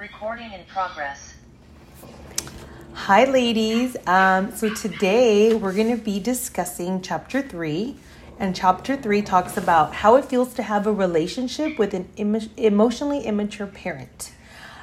Recording 0.00 0.50
in 0.54 0.64
progress. 0.64 1.34
Hi, 2.94 3.26
ladies. 3.26 3.98
Um, 4.06 4.50
so 4.56 4.72
today 4.72 5.52
we're 5.54 5.74
going 5.74 5.94
to 5.94 6.02
be 6.02 6.18
discussing 6.18 7.02
chapter 7.02 7.42
three. 7.42 7.96
And 8.38 8.56
chapter 8.56 8.96
three 8.96 9.20
talks 9.20 9.58
about 9.58 9.94
how 9.96 10.16
it 10.16 10.24
feels 10.24 10.54
to 10.54 10.62
have 10.62 10.86
a 10.86 10.92
relationship 10.92 11.78
with 11.78 11.92
an 11.92 12.08
emo- 12.18 12.40
emotionally 12.56 13.26
immature 13.26 13.66
parent. 13.66 14.32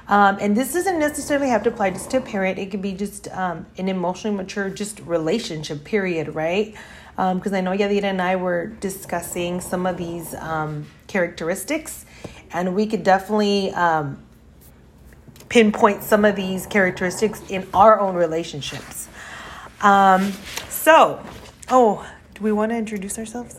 Um, 0.07 0.38
and 0.39 0.55
this 0.55 0.73
doesn't 0.73 0.99
necessarily 0.99 1.49
have 1.49 1.63
to 1.63 1.70
apply 1.70 1.89
just 1.89 2.11
to 2.11 2.18
a 2.18 2.21
parent, 2.21 2.59
it 2.59 2.70
could 2.70 2.84
be 2.84 2.93
just 2.93 3.27
um, 3.29 3.65
an 3.79 3.89
emotionally 3.89 4.38
mature, 4.38 4.70
just 4.70 4.99
relationship, 4.99 5.84
period, 5.84 6.36
right? 6.36 6.75
Because 7.15 7.54
I 7.54 7.61
know 7.61 7.71
Yadira 7.71 8.04
and 8.04 8.21
I 8.21 8.36
were 8.36 8.68
discussing 8.68 9.61
some 9.61 9.88
of 9.88 9.97
these 9.97 10.36
um, 10.36 10.86
characteristics, 11.07 12.05
and 12.54 12.75
we 12.75 12.86
could 12.86 13.02
definitely 13.02 13.71
um, 13.71 14.23
pinpoint 15.50 16.04
some 16.04 16.25
of 16.25 16.36
these 16.36 16.66
characteristics 16.66 17.41
in 17.49 17.67
our 17.73 17.99
own 17.99 18.16
relationships. 18.16 19.08
Um, 19.81 20.31
so, 20.70 21.21
oh, 21.70 22.08
do 22.34 22.44
we 22.44 22.52
want 22.52 22.71
to 22.71 22.77
introduce 22.77 23.17
ourselves? 23.17 23.57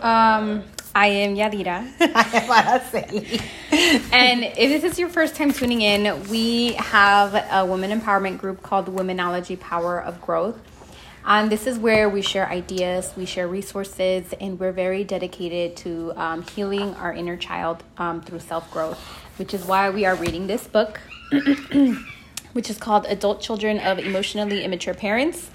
Um, 0.00 0.64
I 0.94 1.06
am 1.06 1.36
Yadira. 1.36 1.88
I 2.00 2.36
am 2.36 2.80
Araceli. 2.80 3.42
and 4.12 4.44
if 4.44 4.82
this 4.82 4.92
is 4.92 4.98
your 4.98 5.08
first 5.08 5.34
time 5.34 5.52
tuning 5.52 5.80
in, 5.80 6.28
we 6.28 6.72
have 6.74 7.34
a 7.50 7.64
women 7.64 7.98
empowerment 7.98 8.38
group 8.38 8.62
called 8.62 8.86
Womenology 8.86 9.58
Power 9.58 10.00
of 10.00 10.20
Growth. 10.20 10.58
And 11.24 11.50
this 11.50 11.66
is 11.66 11.78
where 11.78 12.08
we 12.08 12.20
share 12.20 12.48
ideas, 12.48 13.12
we 13.16 13.26
share 13.26 13.46
resources, 13.46 14.34
and 14.40 14.58
we're 14.58 14.72
very 14.72 15.04
dedicated 15.04 15.76
to 15.78 16.12
um, 16.16 16.42
healing 16.42 16.94
our 16.96 17.12
inner 17.12 17.36
child 17.36 17.84
um, 17.96 18.20
through 18.20 18.40
self 18.40 18.70
growth, 18.72 18.98
which 19.36 19.54
is 19.54 19.64
why 19.64 19.90
we 19.90 20.04
are 20.04 20.16
reading 20.16 20.48
this 20.48 20.66
book, 20.66 21.00
which 22.52 22.68
is 22.68 22.78
called 22.78 23.06
Adult 23.06 23.40
Children 23.40 23.78
of 23.78 24.00
Emotionally 24.00 24.64
Immature 24.64 24.94
Parents 24.94 25.50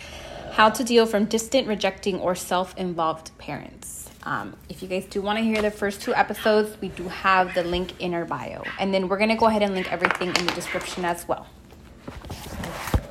How 0.54 0.70
to 0.70 0.84
Deal 0.86 1.06
from 1.06 1.26
Distant, 1.26 1.68
Rejecting, 1.68 2.20
or 2.22 2.34
Self 2.34 2.76
Involved 2.78 3.38
Parents. 3.38 4.10
Um, 4.24 4.56
if 4.70 4.82
you 4.82 4.88
guys 4.88 5.06
do 5.06 5.22
want 5.22 5.38
to 5.38 5.44
hear 5.44 5.62
the 5.62 5.72
first 5.72 6.02
two 6.02 6.14
episodes, 6.14 6.80
we 6.82 6.90
do 6.90 7.08
have 7.08 7.54
the 7.54 7.64
link 7.64 8.02
in 8.02 8.14
our 8.14 8.26
bio. 8.26 8.64
And 8.80 8.94
then 8.94 9.08
we're 9.08 9.18
going 9.18 9.30
to 9.30 9.36
go 9.36 9.46
ahead 9.48 9.64
and 9.64 9.74
link 9.74 9.92
everything 9.92 10.30
in 10.30 10.46
the 10.46 10.52
description 10.54 11.06
as 11.06 11.28
well. 11.28 11.48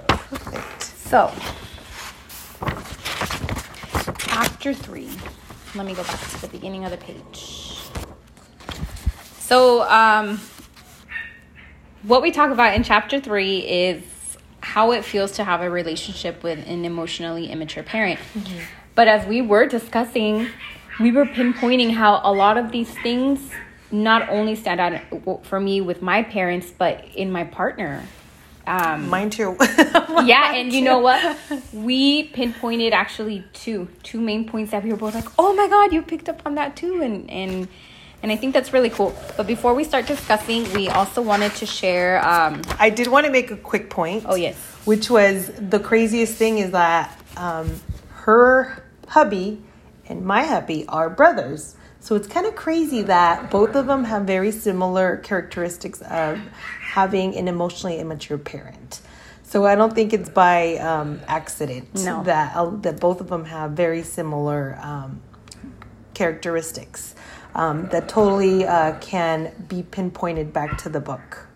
Perfect. 0.08 0.82
So, 0.82 1.32
chapter 4.56 4.72
three. 4.72 5.10
Let 5.74 5.84
me 5.84 5.92
go 5.92 6.02
back 6.02 6.18
to 6.30 6.40
the 6.40 6.48
beginning 6.48 6.86
of 6.86 6.90
the 6.90 6.96
page. 6.96 7.74
So, 9.38 9.82
um, 9.82 10.40
what 12.04 12.22
we 12.22 12.30
talk 12.30 12.50
about 12.50 12.74
in 12.74 12.82
chapter 12.82 13.20
three 13.20 13.58
is 13.58 14.02
how 14.60 14.92
it 14.92 15.04
feels 15.04 15.32
to 15.32 15.44
have 15.44 15.60
a 15.60 15.68
relationship 15.68 16.42
with 16.42 16.66
an 16.66 16.86
emotionally 16.86 17.50
immature 17.50 17.82
parent. 17.82 18.18
But 18.94 19.08
as 19.08 19.26
we 19.26 19.42
were 19.42 19.66
discussing, 19.66 20.48
we 20.98 21.12
were 21.12 21.26
pinpointing 21.26 21.92
how 21.92 22.22
a 22.24 22.32
lot 22.32 22.56
of 22.56 22.72
these 22.72 22.90
things 23.02 23.50
not 23.92 24.26
only 24.30 24.56
stand 24.56 24.80
out 24.80 25.44
for 25.44 25.60
me 25.60 25.82
with 25.82 26.00
my 26.00 26.22
parents, 26.22 26.70
but 26.70 27.04
in 27.14 27.30
my 27.30 27.44
partner. 27.44 28.04
Um, 28.66 29.08
Mine 29.08 29.30
too. 29.30 29.56
yeah, 30.24 30.54
and 30.54 30.72
you 30.72 30.82
know 30.82 30.98
what? 30.98 31.36
We 31.72 32.24
pinpointed 32.24 32.92
actually 32.92 33.44
two 33.52 33.88
two 34.02 34.20
main 34.20 34.48
points 34.48 34.72
that 34.72 34.82
we 34.82 34.90
were 34.90 34.96
both 34.96 35.14
like, 35.14 35.28
"Oh 35.38 35.54
my 35.54 35.68
god, 35.68 35.92
you 35.92 36.02
picked 36.02 36.28
up 36.28 36.42
on 36.44 36.56
that 36.56 36.76
too," 36.76 37.00
and 37.00 37.30
and 37.30 37.68
and 38.22 38.32
I 38.32 38.36
think 38.36 38.54
that's 38.54 38.72
really 38.72 38.90
cool. 38.90 39.14
But 39.36 39.46
before 39.46 39.74
we 39.74 39.84
start 39.84 40.06
discussing, 40.06 40.72
we 40.72 40.88
also 40.88 41.22
wanted 41.22 41.54
to 41.56 41.66
share. 41.66 42.26
Um, 42.26 42.62
I 42.78 42.90
did 42.90 43.06
want 43.06 43.26
to 43.26 43.32
make 43.32 43.50
a 43.52 43.56
quick 43.56 43.88
point. 43.88 44.24
oh 44.26 44.34
yes, 44.34 44.56
Which 44.84 45.08
was 45.10 45.52
the 45.56 45.78
craziest 45.78 46.34
thing 46.34 46.58
is 46.58 46.72
that 46.72 47.16
um, 47.36 47.80
her 48.24 48.82
hubby 49.08 49.62
and 50.08 50.24
my 50.24 50.42
hubby 50.42 50.84
are 50.88 51.08
brothers. 51.08 51.75
So 52.00 52.14
it's 52.14 52.28
kind 52.28 52.46
of 52.46 52.54
crazy 52.54 53.02
that 53.02 53.50
both 53.50 53.74
of 53.74 53.86
them 53.86 54.04
have 54.04 54.22
very 54.22 54.52
similar 54.52 55.16
characteristics 55.18 56.00
of 56.02 56.38
having 56.80 57.36
an 57.36 57.48
emotionally 57.48 57.98
immature 57.98 58.38
parent. 58.38 59.00
So 59.42 59.64
I 59.64 59.74
don't 59.74 59.94
think 59.94 60.12
it's 60.12 60.28
by 60.28 60.76
um, 60.76 61.20
accident 61.26 61.94
No. 62.04 62.22
that 62.24 62.56
uh, 62.56 62.70
that 62.82 63.00
both 63.00 63.20
of 63.20 63.28
them 63.28 63.44
have 63.44 63.72
very 63.72 64.02
similar 64.02 64.78
um, 64.82 65.20
characteristics 66.14 67.14
um, 67.54 67.88
that 67.88 68.08
totally 68.08 68.66
uh, 68.66 68.98
can 69.00 69.52
be 69.68 69.82
pinpointed 69.82 70.52
back 70.52 70.78
to 70.78 70.88
the 70.88 71.00
book. 71.00 71.46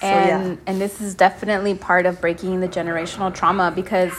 So, 0.00 0.06
and 0.06 0.52
yeah. 0.52 0.56
and 0.66 0.80
this 0.80 1.00
is 1.00 1.14
definitely 1.14 1.74
part 1.74 2.06
of 2.06 2.20
breaking 2.20 2.60
the 2.60 2.68
generational 2.68 3.32
trauma 3.32 3.70
because 3.70 4.12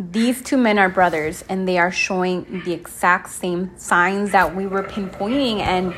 these 0.00 0.40
two 0.40 0.56
men 0.56 0.78
are 0.78 0.88
brothers 0.88 1.44
and 1.50 1.68
they 1.68 1.76
are 1.76 1.92
showing 1.92 2.62
the 2.64 2.72
exact 2.72 3.28
same 3.28 3.70
signs 3.76 4.32
that 4.32 4.56
we 4.56 4.66
were 4.66 4.82
pinpointing 4.82 5.58
and 5.58 5.94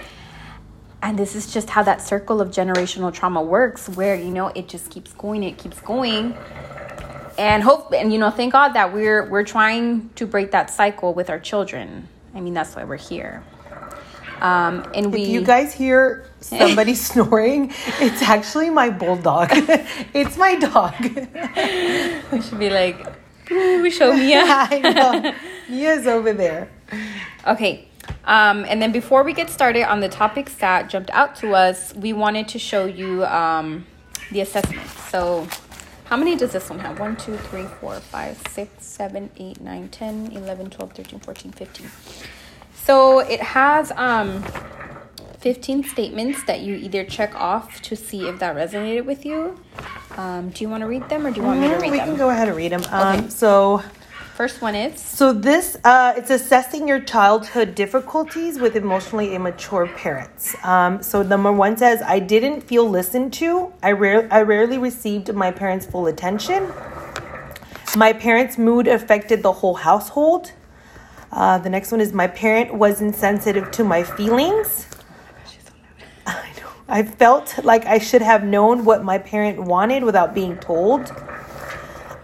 and 1.03 1.17
this 1.19 1.37
is 1.37 1.53
just 1.53 1.71
how 1.71 1.85
that 1.85 2.03
circle 2.03 2.41
of 2.41 2.49
generational 2.49 3.15
trauma 3.15 3.41
works 3.41 3.89
where 3.91 4.17
you 4.17 4.33
know 4.33 4.49
it 4.49 4.69
just 4.69 4.91
keeps 4.91 5.13
going 5.13 5.45
it 5.45 5.57
keeps 5.57 5.79
going 5.81 6.37
and 7.39 7.63
hope 7.63 7.93
and 7.93 8.13
you 8.13 8.19
know 8.19 8.29
thank 8.29 8.53
god 8.53 8.71
that 8.71 8.93
we're 8.93 9.29
we're 9.31 9.45
trying 9.45 10.11
to 10.17 10.27
break 10.27 10.51
that 10.51 10.69
cycle 10.69 11.15
with 11.15 11.31
our 11.31 11.39
children 11.39 12.09
i 12.34 12.41
mean 12.41 12.55
that's 12.55 12.75
why 12.75 12.83
we're 12.83 12.97
here 12.97 13.45
um 14.41 14.84
and 14.97 15.13
we 15.13 15.23
If 15.23 15.29
you 15.29 15.43
guys 15.43 15.73
hear 15.73 16.27
somebody 16.41 16.95
snoring, 17.09 17.73
it's 18.01 18.23
actually 18.23 18.71
my 18.71 18.91
bulldog. 18.91 19.51
it's 20.13 20.37
my 20.37 20.57
dog. 20.57 20.95
we 22.33 22.43
should 22.43 22.59
be 22.59 22.69
like 22.69 23.22
ooh 23.50 23.91
show 23.91 24.12
me 24.12 24.34
I 24.36 24.78
know. 24.78 25.34
Mia's 25.69 26.06
over 26.06 26.32
there. 26.32 26.69
Okay. 27.47 27.88
Um, 28.25 28.64
and 28.69 28.80
then 28.80 28.92
before 28.92 29.22
we 29.22 29.32
get 29.32 29.50
started 29.50 29.82
on 29.84 30.00
the 30.00 30.08
topics 30.08 30.54
that 30.56 30.88
jumped 30.88 31.10
out 31.10 31.36
to 31.36 31.54
us, 31.54 31.94
we 31.94 32.12
wanted 32.12 32.48
to 32.48 32.58
show 32.58 32.84
you 32.84 33.25
um, 33.26 33.86
the 34.30 34.41
assessment. 34.41 34.86
So, 35.10 35.47
how 36.04 36.16
many 36.16 36.36
does 36.36 36.53
this 36.53 36.69
one 36.69 36.78
have? 36.80 37.00
1, 37.00 37.16
2, 37.16 37.36
3, 37.36 37.64
4, 37.64 38.00
5, 38.00 38.42
6, 38.48 38.84
7, 38.84 39.30
8, 39.36 39.60
9, 39.60 39.88
10, 39.88 40.32
11, 40.32 40.70
12, 40.70 40.92
13, 40.92 41.20
14, 41.20 41.53
15. 41.53 41.91
So, 42.74 43.20
it 43.20 43.41
has 43.41 43.92
um, 43.97 44.44
15 45.42 45.84
statements 45.84 46.44
that 46.44 46.60
you 46.60 46.76
either 46.76 47.04
check 47.04 47.34
off 47.34 47.82
to 47.82 47.97
see 47.97 48.28
if 48.28 48.38
that 48.38 48.54
resonated 48.54 49.04
with 49.04 49.26
you. 49.26 49.60
Um, 50.16 50.50
do 50.50 50.62
you 50.62 50.69
want 50.69 50.82
to 50.82 50.86
read 50.86 51.08
them 51.08 51.26
or 51.26 51.32
do 51.32 51.41
you 51.41 51.47
want 51.47 51.60
me 51.60 51.69
to 51.69 51.75
read 51.75 51.91
we 51.91 51.97
them? 51.98 52.08
We 52.08 52.12
can 52.12 52.16
go 52.16 52.30
ahead 52.30 52.48
and 52.48 52.56
read 52.56 52.72
them. 52.72 52.84
Um, 52.91 53.19
Okay. 53.19 53.28
So, 53.28 53.82
First 54.34 54.62
one 54.62 54.75
is 54.75 54.98
so 54.98 55.34
this 55.34 55.76
uh, 55.84 56.14
it's 56.16 56.30
assessing 56.30 56.88
your 56.88 57.00
childhood 57.00 57.75
difficulties 57.75 58.58
with 58.58 58.76
emotionally 58.76 59.34
immature 59.34 59.86
parents. 59.86 60.56
Um, 60.64 61.03
so 61.03 61.22
number 61.22 61.53
one 61.53 61.76
says, 61.76 62.00
I 62.00 62.19
didn't 62.19 62.62
feel 62.62 62.88
listened 62.88 63.34
to. 63.34 63.74
I 63.82 63.92
rare 63.92 64.26
I 64.32 64.41
rarely 64.41 64.78
received 64.78 65.34
my 65.34 65.50
parents' 65.50 65.84
full 65.84 66.06
attention. 66.06 66.72
My 67.94 68.14
parents' 68.14 68.56
mood 68.56 68.88
affected 68.88 69.42
the 69.42 69.53
whole 69.53 69.74
household. 69.74 70.53
Uh, 71.30 71.59
the 71.59 71.69
next 71.69 71.92
one 71.92 72.00
is 72.00 72.14
my 72.14 72.26
parent 72.26 72.72
was 72.74 73.03
insensitive 73.03 73.70
to 73.72 73.84
my 73.84 74.03
feelings. 74.03 74.86
I 76.92 77.03
felt 77.04 77.64
like 77.64 77.86
I 77.86 77.97
should 77.97 78.20
have 78.20 78.44
known 78.44 78.84
what 78.84 79.03
my 79.03 79.16
parent 79.16 79.62
wanted 79.62 80.04
without 80.04 80.34
being 80.34 80.58
told. 80.58 81.10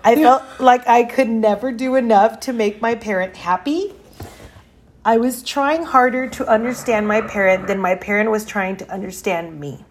I 0.04 0.14
felt 0.14 0.42
like 0.60 0.86
I 0.86 1.04
could 1.04 1.30
never 1.30 1.72
do 1.72 1.94
enough 1.94 2.38
to 2.40 2.52
make 2.52 2.82
my 2.82 2.94
parent 2.94 3.34
happy. 3.34 3.94
I 5.06 5.16
was 5.16 5.42
trying 5.42 5.84
harder 5.84 6.28
to 6.28 6.46
understand 6.46 7.08
my 7.08 7.22
parent 7.22 7.66
than 7.66 7.78
my 7.78 7.94
parent 7.94 8.30
was 8.30 8.44
trying 8.44 8.76
to 8.76 8.92
understand 8.92 9.58
me. 9.58 9.86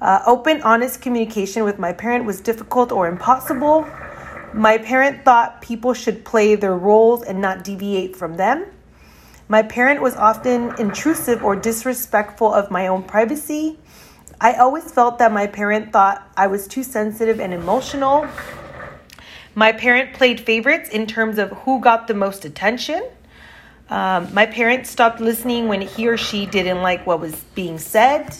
Uh, 0.00 0.22
open, 0.26 0.62
honest 0.62 1.02
communication 1.02 1.64
with 1.64 1.78
my 1.78 1.92
parent 1.92 2.24
was 2.24 2.40
difficult 2.40 2.92
or 2.92 3.06
impossible. 3.06 3.86
My 4.54 4.78
parent 4.78 5.26
thought 5.26 5.60
people 5.60 5.92
should 5.92 6.24
play 6.24 6.54
their 6.54 6.74
roles 6.74 7.22
and 7.22 7.38
not 7.42 7.64
deviate 7.64 8.16
from 8.16 8.38
them. 8.38 8.64
My 9.50 9.62
parent 9.62 10.00
was 10.00 10.14
often 10.14 10.72
intrusive 10.78 11.44
or 11.44 11.56
disrespectful 11.56 12.54
of 12.54 12.70
my 12.70 12.86
own 12.86 13.02
privacy. 13.02 13.78
I 14.42 14.54
always 14.54 14.90
felt 14.90 15.18
that 15.18 15.32
my 15.32 15.46
parent 15.46 15.92
thought 15.92 16.26
I 16.34 16.46
was 16.46 16.66
too 16.66 16.82
sensitive 16.82 17.40
and 17.40 17.52
emotional. 17.52 18.26
My 19.54 19.72
parent 19.72 20.14
played 20.14 20.40
favorites 20.40 20.88
in 20.88 21.06
terms 21.06 21.38
of 21.38 21.50
who 21.50 21.78
got 21.80 22.08
the 22.08 22.14
most 22.14 22.46
attention. 22.46 23.02
Um, 23.90 24.32
my 24.32 24.46
parent 24.46 24.86
stopped 24.86 25.20
listening 25.20 25.68
when 25.68 25.82
he 25.82 26.08
or 26.08 26.16
she 26.16 26.46
didn't 26.46 26.80
like 26.80 27.06
what 27.06 27.20
was 27.20 27.34
being 27.54 27.76
said. 27.76 28.34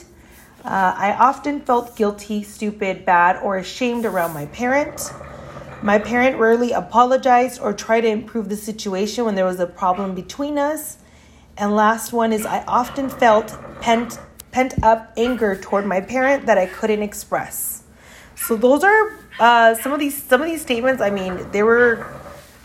Uh, 0.64 0.94
I 0.96 1.12
often 1.12 1.60
felt 1.60 1.96
guilty, 1.96 2.44
stupid, 2.44 3.04
bad, 3.04 3.36
or 3.42 3.58
ashamed 3.58 4.06
around 4.06 4.32
my 4.32 4.46
parent. 4.46 5.12
My 5.82 5.98
parent 5.98 6.38
rarely 6.38 6.72
apologized 6.72 7.60
or 7.60 7.74
tried 7.74 8.02
to 8.02 8.08
improve 8.08 8.48
the 8.48 8.56
situation 8.56 9.26
when 9.26 9.34
there 9.34 9.46
was 9.46 9.60
a 9.60 9.66
problem 9.66 10.14
between 10.14 10.56
us. 10.56 10.96
And 11.58 11.76
last 11.76 12.12
one 12.12 12.32
is 12.32 12.46
I 12.46 12.64
often 12.64 13.10
felt 13.10 13.58
pent 13.82 14.18
pent 14.52 14.74
up 14.82 15.12
anger 15.16 15.56
toward 15.56 15.86
my 15.86 16.00
parent 16.00 16.46
that 16.46 16.58
I 16.58 16.66
couldn't 16.66 17.02
express. 17.02 17.82
So 18.36 18.56
those 18.56 18.82
are 18.84 19.18
uh, 19.38 19.74
some 19.74 19.92
of 19.92 20.00
these 20.00 20.20
some 20.22 20.40
of 20.40 20.46
these 20.48 20.62
statements. 20.62 21.02
I 21.02 21.10
mean, 21.10 21.50
they 21.52 21.62
were 21.62 22.06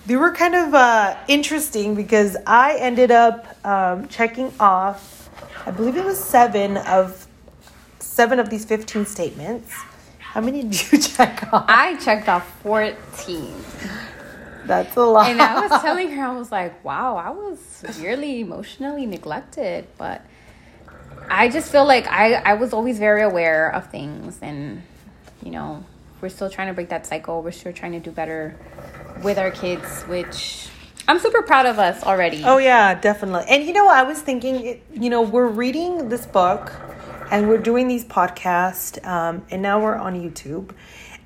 they 0.05 0.15
were 0.15 0.31
kind 0.31 0.55
of 0.55 0.73
uh, 0.73 1.17
interesting 1.27 1.95
because 1.95 2.37
I 2.47 2.77
ended 2.77 3.11
up 3.11 3.45
um, 3.65 4.07
checking 4.07 4.53
off. 4.59 5.29
I 5.65 5.71
believe 5.71 5.97
it 5.97 6.05
was 6.05 6.23
seven 6.23 6.77
of 6.77 7.27
seven 7.99 8.39
of 8.39 8.49
these 8.49 8.65
fifteen 8.65 9.05
statements. 9.05 9.73
How 10.35 10.41
many 10.41 10.63
did 10.63 10.91
you 10.91 10.97
check 11.15 11.47
off? 11.53 11.63
I 11.69 11.95
checked 11.95 12.27
off 12.27 12.61
14. 12.61 13.55
That's 14.65 14.93
a 14.97 15.01
lot. 15.01 15.29
And 15.31 15.41
I 15.41 15.65
was 15.65 15.81
telling 15.81 16.11
her, 16.11 16.25
I 16.25 16.35
was 16.35 16.51
like, 16.51 16.83
wow, 16.83 17.15
I 17.15 17.29
was 17.29 17.57
severely 17.59 18.41
emotionally 18.41 19.05
neglected. 19.05 19.87
But 19.97 20.25
I 21.29 21.49
just 21.49 21.71
feel 21.71 21.85
like 21.85 22.07
I, 22.07 22.33
I 22.33 22.53
was 22.53 22.73
always 22.73 22.99
very 22.99 23.21
aware 23.21 23.69
of 23.69 23.89
things. 23.89 24.39
And, 24.41 24.81
you 25.43 25.51
know, 25.51 25.83
we're 26.21 26.29
still 26.29 26.49
trying 26.49 26.67
to 26.67 26.73
break 26.73 26.89
that 26.89 27.05
cycle. 27.05 27.41
We're 27.41 27.51
still 27.51 27.73
trying 27.73 27.93
to 27.93 27.99
do 27.99 28.11
better 28.11 28.57
with 29.23 29.37
our 29.37 29.51
kids, 29.51 30.03
which 30.03 30.69
I'm 31.07 31.19
super 31.19 31.41
proud 31.41 31.65
of 31.65 31.77
us 31.77 32.03
already. 32.03 32.43
Oh, 32.43 32.57
yeah, 32.57 32.95
definitely. 32.95 33.45
And, 33.49 33.63
you 33.63 33.73
know, 33.73 33.87
I 33.87 34.03
was 34.03 34.21
thinking, 34.21 34.81
you 34.93 35.09
know, 35.09 35.21
we're 35.21 35.47
reading 35.47 36.09
this 36.09 36.25
book 36.25 36.71
and 37.31 37.47
we're 37.49 37.57
doing 37.57 37.87
these 37.87 38.05
podcasts, 38.05 39.03
um, 39.05 39.43
and 39.49 39.61
now 39.61 39.81
we're 39.81 39.95
on 39.95 40.13
YouTube. 40.13 40.71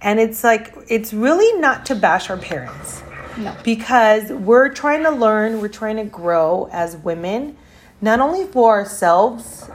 And 0.01 0.19
it's 0.19 0.46
like, 0.46 0.74
it's 0.88 1.13
really 1.13 1.60
not 1.60 1.86
to 1.88 1.96
bash 1.96 2.30
our 2.30 2.38
parents. 2.38 3.04
No. 3.38 3.56
Because 3.63 4.31
we're 4.31 4.69
trying 4.69 5.04
to 5.04 5.12
learn, 5.12 5.62
we're 5.62 5.68
trying 5.68 5.98
to 5.98 6.06
grow 6.06 6.69
as 6.72 6.96
women, 6.98 7.57
not 8.01 8.19
only 8.22 8.46
for 8.46 8.78
ourselves, 8.78 9.69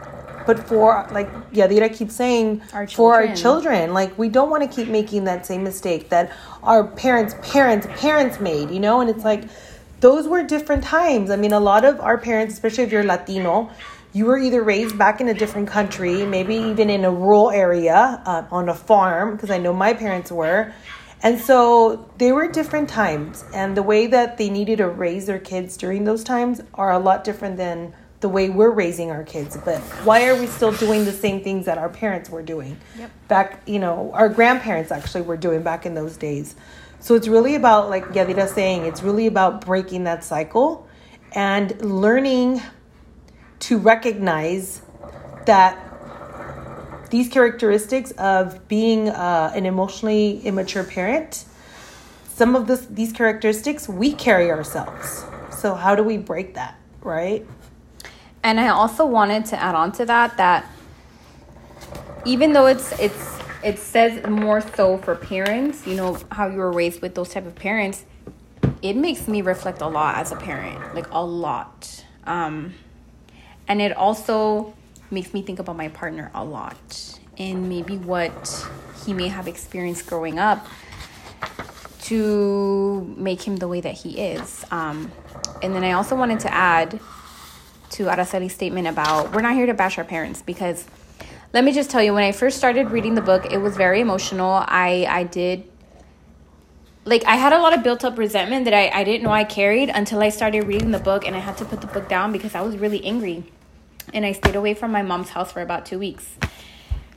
but 0.47 0.67
for, 0.69 1.07
like 1.11 1.29
Yadira 1.51 1.95
keeps 1.95 2.15
saying, 2.15 2.63
Our 2.73 2.87
for 2.87 3.15
our 3.15 3.35
children. 3.35 3.93
Like, 3.95 4.17
we 4.19 4.29
don't 4.29 4.51
want 4.51 4.63
to 4.63 4.69
keep 4.69 4.89
making 4.89 5.25
that 5.25 5.47
same 5.47 5.63
mistake 5.65 6.09
that 6.11 6.33
our 6.63 6.87
parents, 6.87 7.35
parents, 7.43 7.87
parents 7.97 8.41
made, 8.41 8.71
you 8.71 8.81
know? 8.81 9.01
And 9.01 9.11
it's 9.11 9.25
like, 9.25 9.45
those 10.01 10.29
were 10.29 10.43
different 10.43 10.85
times. 10.85 11.31
I 11.31 11.37
mean, 11.37 11.53
a 11.53 11.61
lot 11.61 11.85
of 11.85 12.01
our 12.01 12.19
parents, 12.19 12.55
especially 12.55 12.85
if 12.85 12.93
you're 12.93 13.05
Latino, 13.05 13.71
you 14.13 14.27
were 14.27 14.39
either 14.39 14.63
raised 14.63 14.97
back 14.97 15.21
in 15.21 15.29
a 15.29 15.35
different 15.35 15.67
country, 15.67 16.25
maybe 16.25 16.55
even 16.55 16.89
in 16.89 17.05
a 17.05 17.11
rural 17.11 17.51
area 17.51 18.23
uh, 18.25 18.45
on 18.51 18.69
a 18.69 18.75
farm, 18.75 19.33
because 19.33 19.51
I 19.51 19.59
know 19.59 19.73
my 19.73 19.93
parents 19.93 20.31
were. 20.31 20.73
And 21.23 21.41
so 21.41 22.09
they 22.19 22.33
were 22.33 22.47
different 22.47 22.89
times. 22.89 23.45
And 23.55 23.77
the 23.77 23.83
way 23.83 24.07
that 24.07 24.37
they 24.37 24.51
needed 24.51 24.79
to 24.79 24.89
raise 24.89 25.25
their 25.27 25.39
kids 25.39 25.77
during 25.77 26.05
those 26.05 26.23
times 26.23 26.61
are 26.75 26.93
a 26.93 26.99
lot 26.99 27.25
different 27.25 27.57
than 27.57 27.95
the 28.25 28.29
way 28.31 28.49
we're 28.49 28.71
raising 28.71 29.11
our 29.11 29.23
kids. 29.23 29.55
But 29.67 29.81
why 30.03 30.27
are 30.31 30.35
we 30.35 30.47
still 30.47 30.73
doing 30.73 31.05
the 31.05 31.13
same 31.13 31.45
things 31.45 31.67
that 31.67 31.77
our 31.77 31.91
parents 31.91 32.31
were 32.31 32.41
doing? 32.41 32.79
Yep. 32.97 33.11
Back, 33.29 33.61
you 33.67 33.79
know, 33.79 34.13
our 34.15 34.31
grandparents 34.31 34.91
actually 34.91 35.21
were 35.21 35.37
doing 35.37 35.63
back 35.63 35.85
in 35.85 35.93
those 35.93 36.17
days. 36.17 36.57
So 37.01 37.17
it's 37.17 37.29
really 37.29 37.55
about, 37.55 37.91
like 37.91 38.07
Yadira 38.07 38.49
saying, 38.49 38.87
it's 38.87 39.03
really 39.03 39.27
about 39.27 39.67
breaking 39.67 40.05
that 40.05 40.25
cycle 40.25 40.89
and 41.33 41.79
learning 41.83 42.63
to 43.59 43.77
recognize 43.77 44.81
that 45.45 45.79
these 47.11 47.29
characteristics 47.29 48.11
of 48.13 48.67
being 48.69 49.11
uh, 49.11 49.53
an 49.55 49.67
emotionally 49.67 50.41
immature 50.47 50.83
parent, 50.83 51.45
some 52.33 52.57
of 52.57 52.69
this, 52.69 52.87
these 52.87 53.13
characteristics 53.13 53.87
we 53.87 54.15
carry 54.15 54.51
ourselves. 54.51 55.27
So 55.51 55.75
how 55.75 55.95
do 55.95 56.03
we 56.03 56.17
break 56.17 56.55
that, 56.55 56.81
right? 57.03 57.47
And 58.45 58.61
I 58.61 58.69
also 58.69 59.07
wanted 59.07 59.47
to 59.47 59.61
add 59.61 59.75
on 59.75 59.91
to 59.93 60.05
that 60.05 60.37
that 60.37 60.71
even 62.27 62.53
though 62.53 62.67
it's 62.67 62.93
it's 63.01 63.39
it 63.65 63.79
says 63.79 64.25
more 64.29 64.61
so 64.61 64.99
for 64.99 65.17
parents, 65.17 65.87
you 65.87 65.95
know, 65.95 66.19
how 66.31 66.49
you 66.49 66.59
were 66.59 66.71
raised 66.71 67.01
with 67.01 67.15
those 67.15 67.31
type 67.31 67.47
of 67.47 67.55
parents, 67.55 68.05
it 68.83 68.95
makes 68.95 69.27
me 69.27 69.41
reflect 69.41 69.81
a 69.81 69.87
lot 69.87 70.17
as 70.17 70.31
a 70.31 70.37
parent, 70.37 70.95
like 70.95 71.11
a 71.11 71.25
lot. 71.25 72.05
Um, 72.25 72.75
and 73.67 73.81
it 73.81 73.97
also 73.97 74.75
makes 75.11 75.33
me 75.33 75.41
think 75.41 75.59
about 75.59 75.77
my 75.77 75.89
partner 75.89 76.31
a 76.35 76.45
lot 76.45 77.19
and 77.39 77.69
maybe 77.71 77.97
what 77.97 78.69
he 79.07 79.15
may 79.15 79.29
have 79.29 79.49
experienced 79.49 80.07
growing 80.07 80.39
up 80.39 80.67
to 82.03 83.15
make 83.17 83.41
him 83.41 83.57
the 83.57 83.69
way 83.69 83.81
that 83.81 83.95
he 83.95 84.21
is. 84.21 84.67
Um, 84.71 85.11
and 85.63 85.75
then 85.75 85.83
I 85.83 85.93
also 85.93 86.15
wanted 86.15 86.41
to 86.41 86.53
add 86.53 87.01
to 87.95 88.05
Araceli's 88.05 88.53
statement 88.53 88.87
about 88.87 89.33
we're 89.33 89.43
not 89.43 89.55
here 89.55 89.67
to 89.67 89.75
bash 89.75 89.99
our 89.99 90.05
parents 90.05 90.43
because 90.43 90.87
let 91.53 91.63
me 91.63 91.73
just 91.73 91.91
tell 91.91 92.03
you 92.03 92.13
when 92.13 92.25
I 92.25 92.33
first 92.33 92.59
started 92.59 92.91
reading 92.91 93.15
the 93.15 93.23
book, 93.23 93.47
it 93.53 93.59
was 93.59 93.77
very 93.77 94.01
emotional. 94.01 94.65
I 94.67 95.07
I 95.09 95.23
did 95.23 95.71
like 97.05 97.25
I 97.25 97.37
had 97.37 97.53
a 97.53 97.59
lot 97.59 97.73
of 97.73 97.85
built 97.85 98.05
up 98.05 98.19
resentment 98.19 98.65
that 98.65 98.75
I, 98.75 98.89
I 98.89 99.05
didn't 99.05 99.23
know 99.23 99.31
I 99.31 99.45
carried 99.45 99.91
until 99.91 100.21
I 100.21 100.31
started 100.31 100.67
reading 100.67 100.91
the 100.91 100.99
book 100.99 101.27
and 101.27 101.37
I 101.37 101.39
had 101.39 101.57
to 101.59 101.65
put 101.65 101.81
the 101.81 101.87
book 101.87 102.09
down 102.09 102.33
because 102.33 102.55
I 102.55 102.63
was 102.63 102.77
really 102.77 103.05
angry. 103.05 103.45
And 104.13 104.27
I 104.27 104.33
stayed 104.33 104.57
away 104.57 104.75
from 104.75 104.91
my 104.91 105.03
mom's 105.03 105.31
house 105.31 105.53
for 105.53 105.63
about 105.63 105.87
two 105.87 105.99
weeks. 105.99 106.37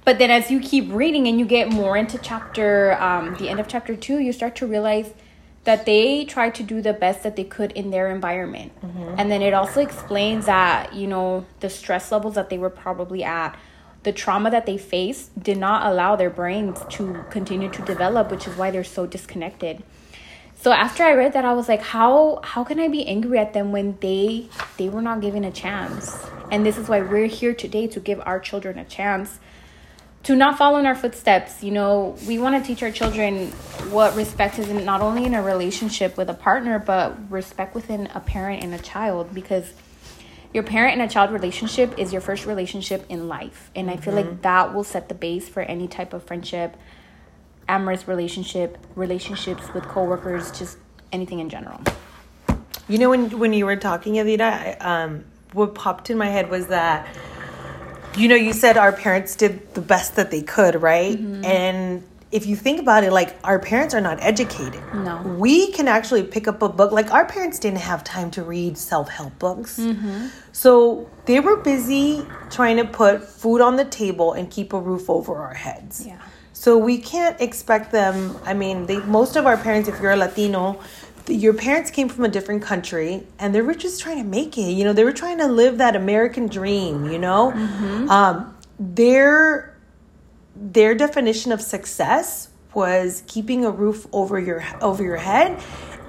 But 0.05 0.19
then 0.19 0.29
as 0.29 0.49
you 0.51 0.59
keep 0.59 0.91
reading 0.91 1.27
and 1.27 1.39
you 1.39 1.45
get 1.45 1.69
more 1.69 1.97
into 1.97 2.17
chapter 2.17 2.93
um, 3.01 3.35
the 3.35 3.49
end 3.49 3.59
of 3.59 3.67
chapter 3.67 3.95
two, 3.95 4.19
you 4.19 4.31
start 4.31 4.55
to 4.57 4.67
realize 4.67 5.13
that 5.67 5.85
they 5.85 6.23
tried 6.23 6.55
to 6.55 6.63
do 6.63 6.81
the 6.81 6.93
best 6.93 7.23
that 7.23 7.35
they 7.35 7.43
could 7.43 7.73
in 7.73 7.91
their 7.91 8.09
environment. 8.09 8.71
Mm-hmm. 8.81 9.15
And 9.17 9.29
then 9.29 9.41
it 9.41 9.53
also 9.53 9.81
explains 9.81 10.45
that, 10.45 10.93
you 10.93 11.07
know, 11.07 11.45
the 11.59 11.69
stress 11.69 12.09
levels 12.09 12.35
that 12.35 12.49
they 12.49 12.57
were 12.57 12.69
probably 12.69 13.21
at, 13.21 13.53
the 14.03 14.13
trauma 14.13 14.49
that 14.49 14.65
they 14.65 14.77
faced 14.77 15.37
did 15.37 15.57
not 15.57 15.85
allow 15.85 16.15
their 16.15 16.29
brains 16.29 16.79
to 16.91 17.25
continue 17.31 17.69
to 17.69 17.81
develop, 17.81 18.31
which 18.31 18.47
is 18.47 18.55
why 18.55 18.71
they're 18.71 18.85
so 18.85 19.05
disconnected. 19.05 19.83
So 20.55 20.71
after 20.71 21.03
I 21.03 21.11
read 21.11 21.33
that, 21.33 21.43
I 21.43 21.51
was 21.51 21.67
like, 21.67 21.81
how 21.81 22.39
how 22.45 22.63
can 22.63 22.79
I 22.79 22.87
be 22.87 23.05
angry 23.05 23.37
at 23.37 23.51
them 23.51 23.73
when 23.73 23.97
they 23.99 24.47
they 24.77 24.87
were 24.87 25.01
not 25.01 25.19
given 25.19 25.43
a 25.43 25.51
chance? 25.51 26.17
And 26.49 26.65
this 26.65 26.77
is 26.77 26.87
why 26.87 27.01
we're 27.01 27.27
here 27.27 27.53
today 27.53 27.87
to 27.87 27.99
give 27.99 28.21
our 28.25 28.39
children 28.39 28.79
a 28.79 28.85
chance 28.85 29.39
to 30.23 30.35
not 30.35 30.57
follow 30.57 30.77
in 30.77 30.85
our 30.85 30.95
footsteps. 30.95 31.63
You 31.63 31.71
know, 31.71 32.17
we 32.27 32.39
want 32.39 32.61
to 32.61 32.67
teach 32.67 32.83
our 32.83 32.91
children 32.91 33.47
what 33.91 34.15
respect 34.15 34.59
is 34.59 34.69
in, 34.69 34.83
not 34.83 35.01
only 35.01 35.25
in 35.25 35.33
a 35.33 35.41
relationship 35.41 36.17
with 36.17 36.29
a 36.29 36.33
partner, 36.33 36.79
but 36.79 37.31
respect 37.31 37.75
within 37.75 38.07
a 38.13 38.19
parent 38.19 38.63
and 38.63 38.73
a 38.73 38.79
child 38.79 39.33
because 39.33 39.71
your 40.53 40.63
parent 40.63 40.99
and 40.99 41.09
a 41.09 41.13
child 41.13 41.31
relationship 41.31 41.97
is 41.97 42.11
your 42.11 42.21
first 42.21 42.45
relationship 42.45 43.05
in 43.09 43.27
life. 43.27 43.69
And 43.75 43.89
I 43.89 43.97
feel 43.97 44.13
like 44.13 44.41
that 44.41 44.73
will 44.73 44.83
set 44.83 45.09
the 45.09 45.15
base 45.15 45.47
for 45.47 45.61
any 45.61 45.87
type 45.87 46.13
of 46.13 46.23
friendship, 46.23 46.75
amorous 47.67 48.07
relationship, 48.07 48.77
relationships 48.95 49.73
with 49.73 49.83
coworkers, 49.83 50.51
just 50.57 50.77
anything 51.11 51.39
in 51.39 51.49
general. 51.49 51.81
You 52.87 52.97
know, 52.97 53.09
when 53.09 53.37
when 53.37 53.53
you 53.53 53.65
were 53.65 53.75
talking, 53.75 54.13
Evita, 54.13 54.81
um, 54.83 55.25
what 55.53 55.75
popped 55.75 56.09
in 56.09 56.17
my 56.17 56.27
head 56.27 56.49
was 56.49 56.67
that, 56.67 57.07
you 58.17 58.27
know, 58.27 58.35
you 58.35 58.53
said 58.53 58.77
our 58.77 58.91
parents 58.91 59.35
did 59.35 59.73
the 59.73 59.81
best 59.81 60.15
that 60.15 60.31
they 60.31 60.41
could, 60.41 60.81
right? 60.81 61.17
Mm-hmm. 61.17 61.45
And 61.45 62.03
if 62.31 62.45
you 62.45 62.55
think 62.55 62.79
about 62.79 63.03
it, 63.03 63.13
like 63.13 63.35
our 63.43 63.59
parents 63.59 63.93
are 63.93 64.01
not 64.01 64.17
educated. 64.21 64.81
No. 64.93 65.21
we 65.37 65.71
can 65.71 65.87
actually 65.87 66.23
pick 66.23 66.47
up 66.47 66.61
a 66.61 66.69
book. 66.69 66.91
Like 66.91 67.11
our 67.11 67.25
parents 67.25 67.59
didn't 67.59 67.79
have 67.79 68.03
time 68.03 68.31
to 68.31 68.43
read 68.43 68.77
self 68.77 69.09
help 69.09 69.37
books, 69.39 69.79
mm-hmm. 69.79 70.27
so 70.51 71.09
they 71.25 71.39
were 71.39 71.57
busy 71.57 72.25
trying 72.49 72.77
to 72.77 72.85
put 72.85 73.23
food 73.23 73.61
on 73.61 73.77
the 73.77 73.85
table 73.85 74.33
and 74.33 74.49
keep 74.51 74.73
a 74.73 74.79
roof 74.79 75.09
over 75.09 75.35
our 75.37 75.53
heads. 75.53 76.05
Yeah. 76.05 76.19
So 76.51 76.77
we 76.77 76.97
can't 76.97 77.39
expect 77.39 77.91
them. 77.91 78.35
I 78.43 78.53
mean, 78.53 78.87
they 78.87 78.97
most 78.97 79.35
of 79.35 79.45
our 79.45 79.57
parents, 79.57 79.87
if 79.87 80.01
you're 80.01 80.11
a 80.11 80.17
Latino, 80.17 80.81
your 81.29 81.53
parents 81.53 81.91
came 81.91 82.09
from 82.09 82.23
a 82.25 82.29
different 82.29 82.61
country 82.61 83.23
and 83.39 83.53
they 83.53 83.61
were 83.61 83.75
just 83.75 84.01
trying 84.01 84.17
to 84.17 84.23
make 84.23 84.57
it. 84.57 84.71
You 84.71 84.83
know, 84.83 84.93
they 84.93 85.03
were 85.03 85.13
trying 85.13 85.37
to 85.39 85.47
live 85.47 85.77
that 85.77 85.95
American 85.95 86.47
dream. 86.47 87.09
You 87.11 87.19
know, 87.19 87.51
um, 88.09 88.55
their 88.79 89.77
their 90.55 90.95
definition 90.95 91.51
of 91.51 91.61
success 91.61 92.49
was 92.73 93.23
keeping 93.27 93.65
a 93.65 93.71
roof 93.71 94.05
over 94.11 94.39
your 94.39 94.63
over 94.81 95.03
your 95.03 95.17
head 95.17 95.59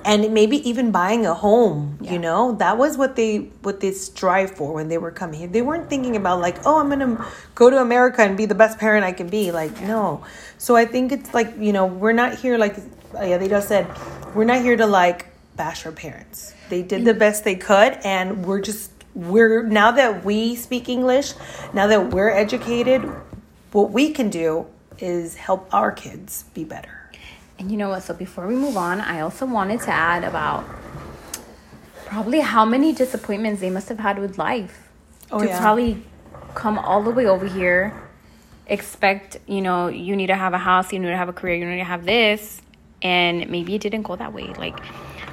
and 0.08 0.32
maybe 0.32 0.56
even 0.68 0.90
buying 0.90 1.26
a 1.26 1.34
home 1.34 1.98
you 2.00 2.18
know? 2.18 2.52
That 2.52 2.78
was 2.78 2.96
what 2.96 3.14
they 3.14 3.50
what 3.62 3.80
they 3.80 3.92
strive 3.92 4.50
for 4.52 4.72
when 4.72 4.88
they 4.88 4.98
were 4.98 5.10
coming 5.10 5.38
here. 5.40 5.48
They 5.48 5.62
weren't 5.62 5.88
thinking 5.90 6.16
about 6.16 6.40
like 6.40 6.66
oh 6.66 6.80
i'm 6.80 6.88
gonna 6.88 7.24
go 7.54 7.70
to 7.70 7.78
america 7.78 8.22
and 8.22 8.36
be 8.36 8.46
the 8.46 8.54
best 8.54 8.78
parent 8.78 9.04
i 9.04 9.12
can 9.12 9.28
be 9.28 9.52
like 9.52 9.80
no. 9.82 10.24
So 10.56 10.76
i 10.76 10.84
think 10.84 11.12
it's 11.12 11.34
like 11.34 11.54
you 11.58 11.72
know 11.72 11.86
we're 11.86 12.12
not 12.12 12.34
here 12.34 12.58
like 12.58 12.76
uh, 13.14 13.22
yeah 13.22 13.38
they 13.38 13.48
just 13.48 13.68
said 13.68 13.86
we're 14.34 14.44
not 14.44 14.62
here 14.62 14.76
to 14.76 14.86
like 14.86 15.26
bash 15.56 15.84
our 15.86 15.92
parents. 15.92 16.54
They 16.68 16.82
did 16.82 17.04
the 17.04 17.14
mm. 17.14 17.18
best 17.18 17.44
they 17.44 17.56
could 17.56 17.98
and 18.04 18.46
we're 18.46 18.60
just 18.60 18.92
we're 19.14 19.62
now 19.64 19.90
that 19.90 20.24
we 20.24 20.54
speak 20.54 20.88
english 20.88 21.32
now 21.72 21.88
that 21.88 22.10
we're 22.10 22.30
educated 22.30 23.02
what 23.72 23.90
we 23.90 24.12
can 24.12 24.30
do 24.30 24.64
is 24.98 25.34
help 25.34 25.68
our 25.74 25.90
kids 25.90 26.44
be 26.54 26.62
better 26.62 26.97
And 27.58 27.70
you 27.70 27.76
know 27.76 27.88
what? 27.90 28.02
So 28.02 28.14
before 28.14 28.46
we 28.46 28.54
move 28.54 28.76
on, 28.76 29.00
I 29.00 29.20
also 29.20 29.44
wanted 29.46 29.80
to 29.80 29.90
add 29.90 30.24
about 30.24 30.64
probably 32.06 32.40
how 32.40 32.64
many 32.64 32.92
disappointments 32.92 33.60
they 33.60 33.70
must 33.70 33.88
have 33.88 33.98
had 33.98 34.18
with 34.18 34.38
life 34.38 34.88
Oh, 35.30 35.40
to 35.40 35.46
yeah. 35.46 35.60
probably 35.60 36.02
come 36.54 36.78
all 36.78 37.02
the 37.02 37.10
way 37.10 37.26
over 37.26 37.46
here, 37.46 37.92
expect, 38.66 39.38
you 39.46 39.60
know, 39.60 39.88
you 39.88 40.16
need 40.16 40.28
to 40.28 40.34
have 40.34 40.54
a 40.54 40.58
house, 40.58 40.92
you 40.92 40.98
need 40.98 41.08
to 41.08 41.16
have 41.16 41.28
a 41.28 41.34
career, 41.34 41.56
you 41.56 41.66
need 41.66 41.78
to 41.78 41.84
have 41.84 42.06
this, 42.06 42.62
and 43.02 43.48
maybe 43.50 43.74
it 43.74 43.82
didn't 43.82 44.02
go 44.02 44.16
that 44.16 44.32
way. 44.32 44.46
Like, 44.54 44.78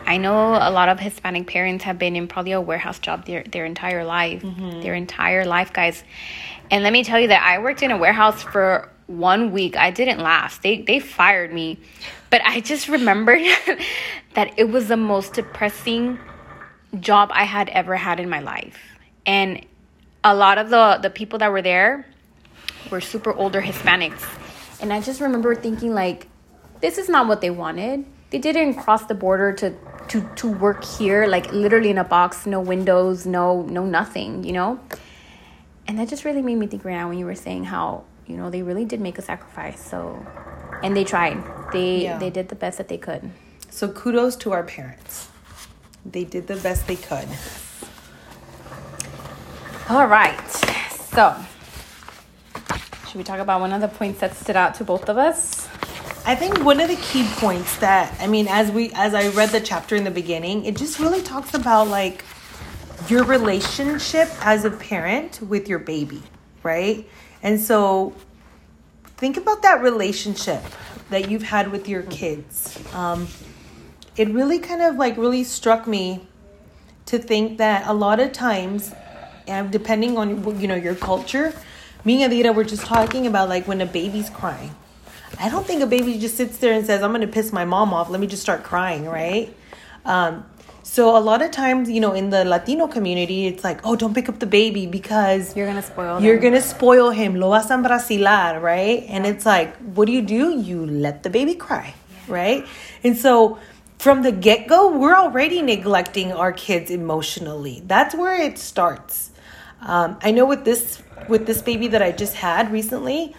I 0.06 0.18
know 0.18 0.56
a 0.56 0.70
lot 0.70 0.90
of 0.90 1.00
Hispanic 1.00 1.48
parents 1.48 1.86
have 1.86 1.98
been 1.98 2.16
in 2.16 2.28
probably 2.28 2.52
a 2.52 2.62
warehouse 2.62 3.00
job 3.00 3.26
their, 3.26 3.44
their 3.44 3.66
entire 3.66 4.04
life, 4.04 4.42
mm-hmm. 4.44 4.82
their 4.82 4.94
entire 4.94 5.46
life, 5.46 5.72
guys. 5.72 6.04
And 6.70 6.84
let 6.84 6.92
me 6.92 7.04
tell 7.04 7.20
you 7.20 7.30
that 7.30 7.42
I 7.42 7.60
worked 7.60 7.84
in 7.84 7.92
a 7.92 7.98
warehouse 7.98 8.44
for 8.44 8.90
one 9.08 9.52
week. 9.52 9.76
I 9.78 9.92
didn't 9.92 10.20
last. 10.20 10.62
They 10.62 10.82
they 10.82 11.00
fired 11.00 11.54
me. 11.54 11.80
But 12.30 12.42
I 12.44 12.60
just 12.60 12.88
remembered 12.88 13.42
that 14.34 14.54
it 14.58 14.70
was 14.70 14.88
the 14.88 14.98
most 14.98 15.34
depressing 15.34 16.20
job 17.00 17.30
I 17.34 17.44
had 17.44 17.70
ever 17.70 17.96
had 17.96 18.20
in 18.20 18.30
my 18.30 18.40
life. 18.40 18.78
And 19.26 19.66
a 20.24 20.36
lot 20.36 20.58
of 20.58 20.70
the 20.70 21.00
the 21.02 21.10
people 21.10 21.40
that 21.40 21.52
were 21.52 21.62
there 21.62 22.06
were 22.92 23.02
super 23.02 23.34
older 23.34 23.62
Hispanics. 23.62 24.24
And 24.82 24.92
I 24.92 25.02
just 25.02 25.22
remember 25.22 25.56
thinking 25.56 25.94
like 25.94 26.28
this 26.82 26.98
is 26.98 27.10
not 27.10 27.28
what 27.28 27.42
they 27.42 27.50
wanted. 27.50 28.06
They 28.32 28.40
didn't 28.40 28.76
cross 28.76 29.06
the 29.06 29.16
border 29.16 29.54
to 29.54 29.74
to 30.10 30.30
to 30.36 30.52
work 30.52 30.84
here 30.84 31.26
like 31.26 31.52
literally 31.52 31.90
in 31.90 31.98
a 31.98 32.04
box, 32.04 32.46
no 32.46 32.60
windows, 32.60 33.26
no 33.26 33.62
no 33.64 33.86
nothing, 33.86 34.44
you 34.44 34.54
know? 34.54 34.80
And 35.88 36.00
that 36.00 36.10
just 36.10 36.26
really 36.26 36.42
made 36.42 36.56
me 36.56 36.68
think 36.68 36.84
right 36.84 36.96
now 36.96 37.10
when 37.10 37.20
you 37.20 37.26
were 37.26 37.36
saying 37.36 37.66
how, 37.66 38.06
you 38.28 38.38
know, 38.38 38.50
they 38.50 38.62
really 38.62 38.86
did 38.86 39.02
make 39.02 39.18
a 39.18 39.22
sacrifice. 39.22 39.84
So 39.84 40.26
and 40.84 40.96
they 40.96 41.04
tried. 41.04 41.44
They 41.72 42.04
yeah. 42.04 42.18
they 42.18 42.30
did 42.30 42.50
the 42.50 42.56
best 42.56 42.78
that 42.78 42.88
they 42.88 42.98
could. 42.98 43.32
So 43.70 43.88
kudos 43.90 44.36
to 44.38 44.52
our 44.52 44.64
parents. 44.64 45.30
They 46.06 46.24
did 46.24 46.48
the 46.48 46.58
best 46.58 46.88
they 46.88 46.96
could. 46.96 47.28
All 49.90 50.08
right. 50.08 50.52
So, 51.14 51.36
should 53.08 53.16
we 53.16 53.24
talk 53.24 53.40
about 53.40 53.62
one 53.62 53.72
of 53.72 53.82
the 53.82 53.88
points 53.88 54.20
that 54.20 54.36
stood 54.36 54.56
out 54.56 54.76
to 54.76 54.84
both 54.84 55.10
of 55.10 55.18
us? 55.18 55.68
I 56.28 56.36
think 56.36 56.64
one 56.64 56.80
of 56.80 56.90
the 56.90 56.96
key 56.96 57.28
points 57.36 57.78
that 57.78 58.16
I 58.20 58.28
mean, 58.28 58.48
as 58.48 58.72
we 58.72 58.92
as 58.94 59.14
I 59.14 59.30
read 59.30 59.50
the 59.50 59.62
chapter 59.62 59.96
in 59.96 60.04
the 60.04 60.12
beginning, 60.12 60.66
it 60.66 60.76
just 60.76 61.00
really 61.00 61.22
talks 61.22 61.54
about 61.54 61.88
like 61.88 62.24
your 63.08 63.24
relationship 63.24 64.30
as 64.42 64.66
a 64.66 64.72
parent 64.72 65.40
with 65.42 65.68
your 65.68 65.80
baby, 65.80 66.24
right? 66.64 67.08
And 67.46 67.62
so 67.62 68.14
think 69.16 69.38
about 69.38 69.62
that 69.62 69.82
relationship 69.82 70.62
that 71.12 71.30
you've 71.30 71.44
had 71.44 71.72
with 71.72 71.88
your 71.88 72.02
kids. 72.02 72.78
Um, 72.94 73.30
it 74.18 74.28
really 74.30 74.60
kind 74.60 74.82
of 74.82 74.96
like 74.96 75.16
really 75.16 75.46
struck 75.46 75.88
me 75.88 76.28
to 77.06 77.20
think 77.20 77.60
that 77.60 77.88
a 77.88 77.94
lot 77.94 78.20
of 78.20 78.34
times, 78.34 78.94
and 79.48 79.72
depending 79.72 80.18
on 80.18 80.60
you 80.60 80.68
know 80.68 80.76
your 80.76 80.96
culture, 80.96 81.54
me 82.04 82.22
and 82.22 82.34
Yadira 82.34 82.54
were 82.54 82.66
just 82.66 82.84
talking 82.84 83.28
about 83.28 83.48
like 83.48 83.66
when 83.68 83.80
a 83.80 83.86
baby's 83.86 84.30
crying 84.30 84.76
I 85.40 85.50
don't 85.50 85.66
think 85.66 85.82
a 85.82 85.88
baby 85.88 86.18
just 86.18 86.38
sits 86.38 86.58
there 86.58 86.74
and 86.74 86.86
says, 86.86 87.04
I'm 87.04 87.12
going 87.12 87.22
to 87.22 87.28
piss 87.28 87.52
my 87.52 87.66
mom 87.66 87.94
off. 87.94 88.10
Let 88.10 88.20
me 88.20 88.28
just 88.28 88.42
start 88.42 88.64
crying, 88.64 89.06
right? 89.06 89.54
Um, 90.06 90.46
so 90.88 91.18
a 91.18 91.20
lot 91.20 91.42
of 91.42 91.50
times, 91.50 91.90
you 91.90 92.00
know, 92.00 92.14
in 92.14 92.30
the 92.30 92.46
Latino 92.46 92.86
community, 92.86 93.48
it's 93.48 93.64
like, 93.64 93.82
oh, 93.84 93.96
don't 93.96 94.14
pick 94.14 94.30
up 94.30 94.38
the 94.38 94.46
baby 94.46 94.86
because 94.86 95.58
you're 95.58 95.66
gonna 95.66 95.82
spoil. 95.82 96.22
You're 96.22 96.38
gonna 96.38 96.62
spoil 96.62 97.10
him. 97.10 97.34
Lo 97.36 97.50
vas 97.50 97.72
a 97.72 97.74
embracilar, 97.74 98.62
right? 98.62 99.04
And 99.10 99.26
it's 99.26 99.48
like, 99.48 99.76
what 99.78 100.06
do 100.06 100.12
you 100.12 100.22
do? 100.22 100.60
You 100.60 100.86
let 100.86 101.24
the 101.24 101.32
baby 101.32 101.56
cry, 101.56 101.96
yeah. 101.96 102.36
right? 102.36 102.68
And 103.04 103.18
so 103.18 103.58
from 103.98 104.22
the 104.22 104.32
get 104.32 104.68
go, 104.68 104.96
we're 104.96 105.16
already 105.16 105.64
neglecting 105.64 106.32
our 106.32 106.54
kids 106.54 106.92
emotionally. 106.92 107.82
That's 107.88 108.14
where 108.14 108.40
it 108.40 108.60
starts. 108.60 109.32
Um, 109.82 110.20
I 110.22 110.30
know 110.30 110.46
with 110.46 110.66
this 110.66 111.02
with 111.28 111.48
this 111.48 111.64
baby 111.64 111.88
that 111.88 112.04
I 112.04 112.12
just 112.12 112.36
had 112.36 112.72
recently, 112.72 113.36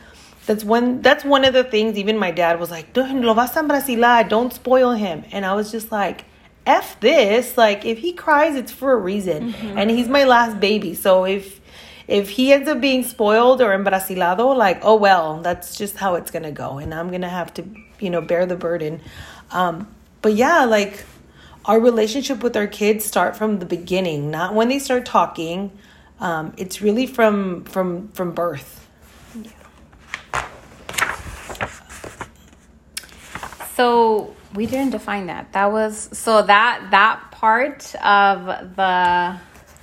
that's 0.46 0.64
one 0.64 1.00
that's 1.00 1.24
one 1.24 1.44
of 1.44 1.54
the 1.54 1.62
things 1.62 1.96
even 1.96 2.18
my 2.18 2.32
dad 2.32 2.58
was 2.58 2.72
like 2.72 2.96
lo 2.96 3.34
vas 3.34 3.56
a 3.56 3.62
brasilar 3.62 4.28
don't 4.28 4.52
spoil 4.52 4.92
him 4.92 5.24
and 5.32 5.44
i 5.44 5.52
was 5.52 5.72
just 5.72 5.90
like 5.90 6.24
f 6.66 6.98
this 7.00 7.56
like 7.56 7.84
if 7.84 7.98
he 7.98 8.12
cries 8.12 8.56
it's 8.56 8.72
for 8.72 8.92
a 8.92 8.96
reason. 8.96 9.52
Mm-hmm. 9.52 9.78
and 9.78 9.90
he's 9.90 10.08
my 10.08 10.24
last 10.24 10.60
baby. 10.60 10.94
So 10.94 11.24
if 11.24 11.60
if 12.08 12.30
he 12.30 12.52
ends 12.52 12.68
up 12.68 12.80
being 12.80 13.02
spoiled 13.02 13.60
or 13.60 13.76
embracilado 13.76 14.54
like 14.56 14.80
oh 14.82 14.96
well 14.96 15.40
that's 15.42 15.76
just 15.76 15.96
how 15.96 16.14
it's 16.16 16.30
gonna 16.30 16.52
go. 16.52 16.78
And 16.78 16.92
i'm 16.92 17.10
gonna 17.10 17.28
have 17.28 17.54
to 17.54 17.64
you 18.00 18.10
know 18.10 18.20
bear 18.20 18.46
the 18.46 18.56
burden. 18.56 19.00
Um, 19.50 19.88
but 20.22 20.34
yeah 20.34 20.64
like 20.64 21.04
our 21.64 21.80
relationship 21.80 22.42
with 22.42 22.56
our 22.56 22.66
kids 22.66 23.04
start 23.04 23.36
from 23.36 23.58
the 23.58 23.66
beginning 23.66 24.30
not 24.30 24.54
when 24.54 24.68
they 24.68 24.78
start 24.78 25.06
talking. 25.06 25.72
Um, 26.18 26.54
it's 26.56 26.80
really 26.80 27.06
from 27.06 27.64
from 27.64 28.08
from 28.08 28.32
birth. 28.32 28.86
So 33.76 34.35
we 34.54 34.66
didn't 34.66 34.90
define 34.90 35.26
that. 35.26 35.52
That 35.52 35.72
was 35.72 36.08
so 36.16 36.42
that 36.42 36.88
that 36.90 37.30
part 37.30 37.94
of 37.96 38.76
the 38.76 39.38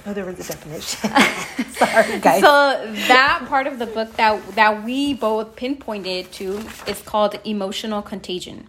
Oh, 0.06 0.12
there 0.12 0.26
was 0.26 0.38
a 0.38 0.44
definition. 0.44 1.10
Sorry, 1.72 2.20
guys. 2.20 2.42
So 2.42 2.94
that 3.08 3.46
part 3.48 3.68
of 3.68 3.80
the 3.80 3.86
book 3.86 4.14
that 4.18 4.56
that 4.56 4.84
we 4.84 5.14
both 5.14 5.56
pinpointed 5.56 6.32
to 6.34 6.62
is 6.88 7.02
called 7.02 7.40
emotional 7.46 8.02
contagion. 8.02 8.68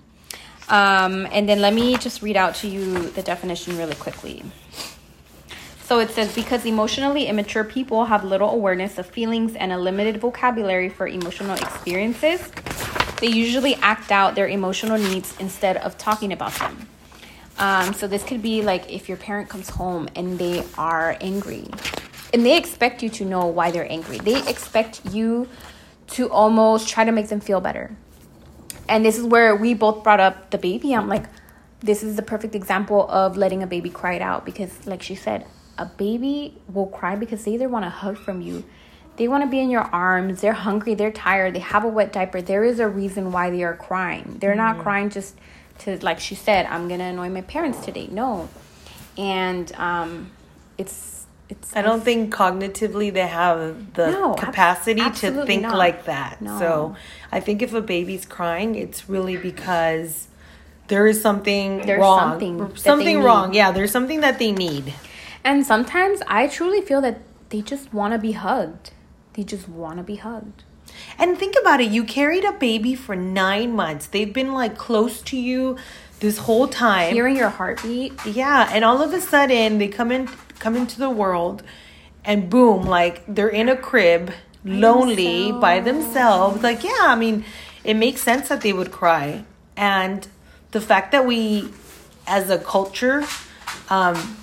Um, 0.69 1.27
and 1.33 1.49
then 1.49 1.61
let 1.61 1.75
me 1.75 1.97
just 1.97 2.23
read 2.23 2.37
out 2.37 2.55
to 2.57 2.69
you 2.69 3.11
the 3.11 3.23
definition 3.23 3.77
really 3.77 3.97
quickly. 3.97 4.45
So 5.83 5.99
it 5.99 6.11
says 6.11 6.35
because 6.35 6.65
emotionally 6.65 7.27
immature 7.27 7.65
people 7.65 8.07
have 8.07 8.25
little 8.25 8.49
awareness 8.51 8.97
of 8.97 9.05
feelings 9.07 9.55
and 9.57 9.73
a 9.73 9.77
limited 9.77 10.19
vocabulary 10.19 10.89
for 10.89 11.07
emotional 11.07 11.57
experiences, 11.57 12.51
they 13.25 13.31
usually 13.31 13.75
act 13.76 14.12
out 14.12 14.35
their 14.35 14.47
emotional 14.47 14.99
needs 14.99 15.35
instead 15.40 15.78
of 15.78 15.97
talking 15.97 16.31
about 16.31 16.52
them. 16.57 16.87
Um, 17.57 17.95
so 17.95 18.07
this 18.07 18.23
could 18.23 18.43
be 18.43 18.61
like 18.61 18.93
if 18.93 19.09
your 19.09 19.16
parent 19.16 19.49
comes 19.49 19.71
home 19.71 20.11
and 20.14 20.38
they 20.38 20.62
are 20.76 21.16
angry, 21.23 21.66
and 22.35 22.45
they 22.45 22.59
expect 22.59 23.02
you 23.02 23.09
to 23.09 23.25
know 23.25 23.47
why 23.47 23.71
they're 23.71 23.90
angry. 23.90 24.19
They 24.19 24.47
expect 24.47 25.00
you 25.07 25.49
to 26.09 26.28
almost 26.31 26.87
try 26.87 27.07
to 27.07 27.12
make 27.12 27.28
them 27.28 27.40
feel 27.40 27.62
better. 27.62 27.97
And 28.90 29.07
this 29.07 29.16
is 29.16 29.25
where 29.25 29.57
we 29.57 29.73
both 29.73 30.04
brought 30.04 30.21
up 30.21 30.50
the 30.50 30.59
baby. 30.59 30.95
I'm 30.95 31.09
like, 31.09 31.25
this 31.81 32.02
is 32.02 32.16
the 32.16 32.23
perfect 32.23 32.54
example 32.54 33.09
of 33.09 33.38
letting 33.38 33.62
a 33.62 33.66
baby 33.66 33.88
cry 33.88 34.16
it 34.16 34.23
out 34.23 34.45
because, 34.45 34.87
like 34.87 35.00
she 35.00 35.14
said, 35.14 35.47
a 35.78 35.87
baby 35.87 36.59
will 36.69 36.88
cry 36.88 37.16
because 37.16 37.43
they 37.47 37.52
either 37.52 37.71
want 37.71 37.87
a 37.87 37.90
hug 37.90 38.19
from 38.19 38.43
you 38.43 38.64
they 39.16 39.28
want 39.28 39.44
to 39.44 39.49
be 39.49 39.61
in 39.61 39.71
your 39.71 39.83
arms. 39.83 40.40
They're 40.40 40.52
hungry. 40.52 40.94
They're 40.94 41.12
tired. 41.12 41.54
They 41.54 41.61
have 41.61 41.85
a 41.85 41.88
wet 41.88 42.12
diaper. 42.12 42.42
There 42.42 42.64
is 42.64 42.80
a 42.80 42.88
reason 42.88 43.33
why 43.33 43.50
they 43.50 43.62
are 43.62 43.76
crying. 43.76 44.38
They're 44.40 44.50
mm-hmm. 44.50 44.76
not 44.76 44.78
crying 44.78 45.11
just 45.11 45.37
to, 45.80 45.99
like 46.04 46.21
she 46.21 46.35
said, 46.35 46.66
I'm 46.66 46.88
going 46.88 47.00
to 47.00 47.06
annoy 47.06 47.28
my 47.28 47.42
parents 47.42 47.85
today. 47.85 48.09
No. 48.11 48.49
And 49.16 49.73
um, 49.76 50.30
it's, 50.78 51.26
it's. 51.49 51.76
I 51.76 51.83
don't 51.83 52.02
think 52.02 52.35
cognitively 52.35 53.12
they 53.12 53.26
have 53.26 53.94
the 53.94 54.11
no, 54.11 54.35
capacity 54.35 55.00
ab- 55.00 55.14
to 55.16 55.44
think 55.47 55.62
not. 55.62 55.76
like 55.76 56.06
that. 56.06 56.42
No. 56.42 56.59
So 56.59 56.97
I 57.30 57.40
think 57.40 57.62
if 57.62 57.73
a 57.73 57.80
baby's 57.80 58.26
crying, 58.26 58.75
it's 58.75 59.09
really 59.09 59.37
because 59.37 60.26
there 60.88 61.06
is 61.06 61.21
something 61.21 61.87
there's 61.87 62.00
wrong. 62.00 62.33
Something, 62.33 62.76
something 62.76 63.23
wrong. 63.23 63.54
Yeah, 63.54 63.71
there's 63.71 63.92
something 63.92 64.21
that 64.21 64.40
they 64.40 64.50
need. 64.50 64.92
And 65.44 65.64
sometimes 65.64 66.21
I 66.26 66.49
truly 66.49 66.80
feel 66.80 67.00
that 67.02 67.21
they 67.50 67.61
just 67.61 67.92
want 67.92 68.12
to 68.12 68.18
be 68.18 68.33
hugged. 68.33 68.90
They 69.35 69.45
just 69.45 69.69
want 69.69 69.99
to 69.99 70.03
be 70.03 70.17
hugged. 70.17 70.64
And 71.19 71.38
think 71.38 71.57
about 71.61 71.81
it 71.81 71.91
you 71.91 72.05
carried 72.05 72.45
a 72.45 72.53
baby 72.53 72.95
for 72.95 73.17
nine 73.17 73.73
months. 73.73 74.07
They've 74.07 74.33
been 74.33 74.53
like 74.53 74.76
close 74.76 75.21
to 75.23 75.37
you 75.37 75.76
this 76.21 76.38
whole 76.38 76.69
time. 76.69 77.12
Hearing 77.12 77.37
your 77.37 77.49
heartbeat. 77.49 78.12
Yeah. 78.26 78.69
And 78.73 78.85
all 78.85 79.03
of 79.03 79.12
a 79.12 79.21
sudden 79.21 79.79
they 79.79 79.88
come 79.88 80.12
in 80.12 80.29
come 80.59 80.76
into 80.76 80.99
the 80.99 81.11
world 81.11 81.62
and 82.25 82.49
boom, 82.49 82.87
like 82.87 83.23
they're 83.26 83.49
in 83.49 83.69
a 83.69 83.76
crib, 83.76 84.33
lonely 84.64 85.50
themselves. 85.50 85.61
by 85.61 85.81
themselves. 85.81 86.62
Like, 86.62 86.85
yeah, 86.85 86.97
I 87.00 87.17
mean, 87.17 87.45
it 87.83 87.95
makes 87.95 88.23
sense 88.23 88.49
that 88.49 88.62
they 88.62 88.73
would 88.73 88.91
cry. 88.91 89.45
And 89.76 90.26
the 90.71 90.81
fact 90.81 91.12
that 91.12 91.26
we 91.26 91.69
as 92.26 92.49
a 92.49 92.59
culture 92.59 93.25
um, 93.91 94.37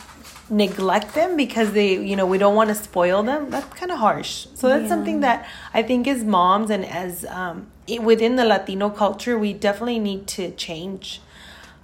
neglect 0.51 1.15
them 1.15 1.38
because 1.38 1.72
they 1.72 1.93
you 1.93 2.15
know 2.15 2.25
we 2.25 2.38
don't 2.38 2.55
want 2.55 2.67
to 2.67 2.75
spoil 2.75 3.24
them 3.24 3.50
that's 3.50 3.74
kind 3.74 3.91
of 3.91 3.98
harsh. 3.98 4.48
So 4.53 4.67
that's 4.67 4.84
yeah. 4.84 4.89
something 4.89 5.22
that 5.22 5.48
i 5.74 5.81
think 5.81 6.08
as 6.08 6.24
moms 6.24 6.70
and 6.70 6.86
as 6.86 7.25
um, 7.25 7.67
it, 7.88 8.03
within 8.03 8.36
the 8.36 8.43
latino 8.43 8.89
culture 8.89 9.39
we 9.39 9.53
definitely 9.53 10.00
need 10.00 10.27
to 10.27 10.51
change 10.51 11.22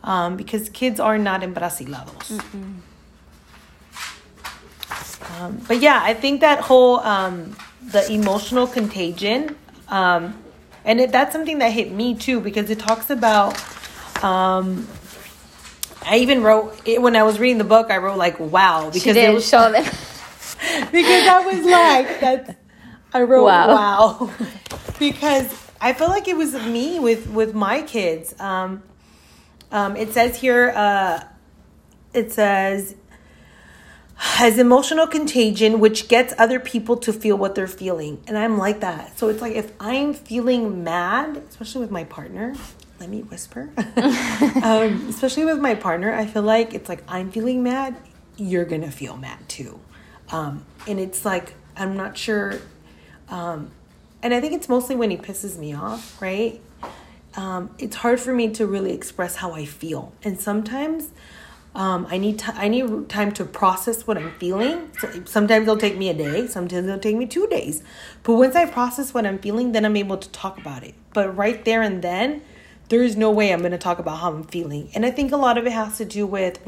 um, 0.04 0.36
because 0.36 0.68
kids 0.70 1.00
are 1.00 1.18
not 1.18 1.42
embracilados 1.42 2.42
um, 5.40 5.62
but 5.68 5.80
yeah 5.80 6.02
i 6.04 6.14
think 6.14 6.42
that 6.42 6.60
whole 6.60 7.00
um, 7.00 7.56
the 7.82 8.12
emotional 8.12 8.68
contagion 8.68 9.56
um, 9.88 10.38
and 10.84 11.00
it, 11.00 11.12
that's 11.14 11.32
something 11.32 11.60
that 11.60 11.72
hit 11.72 11.92
me 11.94 12.16
too 12.16 12.42
because 12.42 12.70
it 12.70 12.80
talks 12.80 13.10
about 13.10 13.58
um, 14.24 14.88
I 16.08 16.18
even 16.18 16.42
wrote 16.42 16.82
it 16.86 17.02
when 17.02 17.16
I 17.16 17.24
was 17.24 17.40
reading 17.40 17.58
the 17.58 17.64
book. 17.64 17.92
I 17.92 17.98
wrote 17.98 18.18
like, 18.18 18.40
"Wow," 18.40 18.86
because 18.88 19.04
she 19.04 19.14
didn't 19.14 19.36
was, 19.36 19.48
show 19.48 19.72
them 19.72 19.84
because 20.92 21.28
I 21.28 21.44
was 21.46 21.66
like, 21.66 22.20
"That's." 22.20 22.52
I 23.14 23.22
wrote 23.22 23.46
Wow. 23.46 23.68
wow, 23.68 24.32
because 25.00 25.54
I 25.80 25.94
feel 25.94 26.10
like 26.10 26.28
it 26.28 26.38
was 26.38 26.54
me 26.54 27.00
with 27.00 27.30
with 27.30 27.54
my 27.54 27.82
kids. 27.82 28.40
Um, 28.40 28.84
um, 29.72 29.96
it 29.98 30.14
says 30.14 30.40
here, 30.40 30.72
uh, 30.76 31.24
it 32.14 32.32
says 32.32 32.96
has 34.20 34.58
emotional 34.58 35.06
contagion 35.06 35.80
which 35.80 36.08
gets 36.08 36.34
other 36.40 36.60
people 36.60 36.98
to 36.98 37.14
feel 37.14 37.38
what 37.38 37.54
they're 37.54 37.68
feeling 37.68 38.20
and 38.26 38.36
i'm 38.36 38.58
like 38.58 38.80
that 38.80 39.16
so 39.18 39.30
it's 39.30 39.42
like 39.42 39.56
if 39.56 39.72
i'm 39.80 40.12
feeling 40.12 40.84
mad 40.84 41.38
especially 41.50 41.82
with 41.82 41.92
my 41.92 42.04
partner 42.04 42.56
let 43.00 43.10
me 43.10 43.22
whisper 43.22 43.70
um, 44.64 45.08
especially 45.10 45.46
with 45.46 45.60
my 45.60 45.76
partner 45.76 46.14
i 46.14 46.26
feel 46.26 46.42
like 46.42 46.74
it's 46.74 46.90
like 46.90 47.04
i'm 47.08 47.32
feeling 47.32 47.64
mad 47.64 47.96
you're 48.38 48.66
gonna 48.66 48.92
feel 48.92 49.18
mad 49.18 49.38
too 49.48 49.80
um, 50.32 50.66
and 50.88 51.00
it's 51.00 51.26
like 51.26 51.54
i'm 51.76 51.96
not 51.96 52.18
sure 52.18 52.60
um, 53.30 53.72
and 54.22 54.34
i 54.34 54.42
think 54.42 54.54
it's 54.54 54.70
mostly 54.70 54.96
when 54.96 55.10
he 55.10 55.18
pisses 55.18 55.58
me 55.58 55.74
off 55.74 56.22
right 56.22 56.62
um, 57.36 57.70
it's 57.78 57.98
hard 57.98 58.20
for 58.20 58.34
me 58.34 58.50
to 58.50 58.66
really 58.66 58.94
express 58.94 59.38
how 59.38 59.52
i 59.54 59.66
feel 59.66 60.14
and 60.24 60.40
sometimes 60.40 61.12
um, 61.78 62.08
I 62.10 62.18
need 62.18 62.40
t- 62.40 62.52
I 62.56 62.68
need 62.70 63.08
time 63.08 63.32
to 63.34 63.46
process 63.46 64.08
what 64.08 64.18
I'm 64.18 64.32
feeling. 64.40 64.90
So 65.00 65.24
sometimes 65.26 65.62
it'll 65.64 65.78
take 65.78 65.96
me 65.96 66.10
a 66.10 66.14
day. 66.14 66.48
Sometimes 66.48 66.88
it'll 66.88 67.00
take 67.00 67.16
me 67.16 67.28
two 67.28 67.46
days. 67.48 67.84
But 68.24 68.34
once 68.34 68.56
I 68.56 68.66
process 68.66 69.14
what 69.14 69.28
I'm 69.28 69.38
feeling, 69.38 69.74
then 69.74 69.86
I'm 69.86 69.96
able 69.96 70.18
to 70.18 70.28
talk 70.30 70.58
about 70.58 70.84
it. 70.84 70.96
But 71.14 71.38
right 71.38 71.64
there 71.66 71.84
and 71.84 72.02
then, 72.02 72.42
there 72.90 73.04
is 73.04 73.18
no 73.18 73.30
way 73.32 73.52
I'm 73.52 73.60
going 73.60 73.72
to 73.72 73.78
talk 73.78 74.00
about 74.00 74.18
how 74.20 74.32
I'm 74.32 74.44
feeling. 74.44 74.90
And 74.96 75.06
I 75.06 75.12
think 75.12 75.32
a 75.32 75.38
lot 75.38 75.58
of 75.58 75.66
it 75.66 75.74
has 75.74 75.98
to 75.98 76.06
do 76.06 76.26
with 76.26 76.60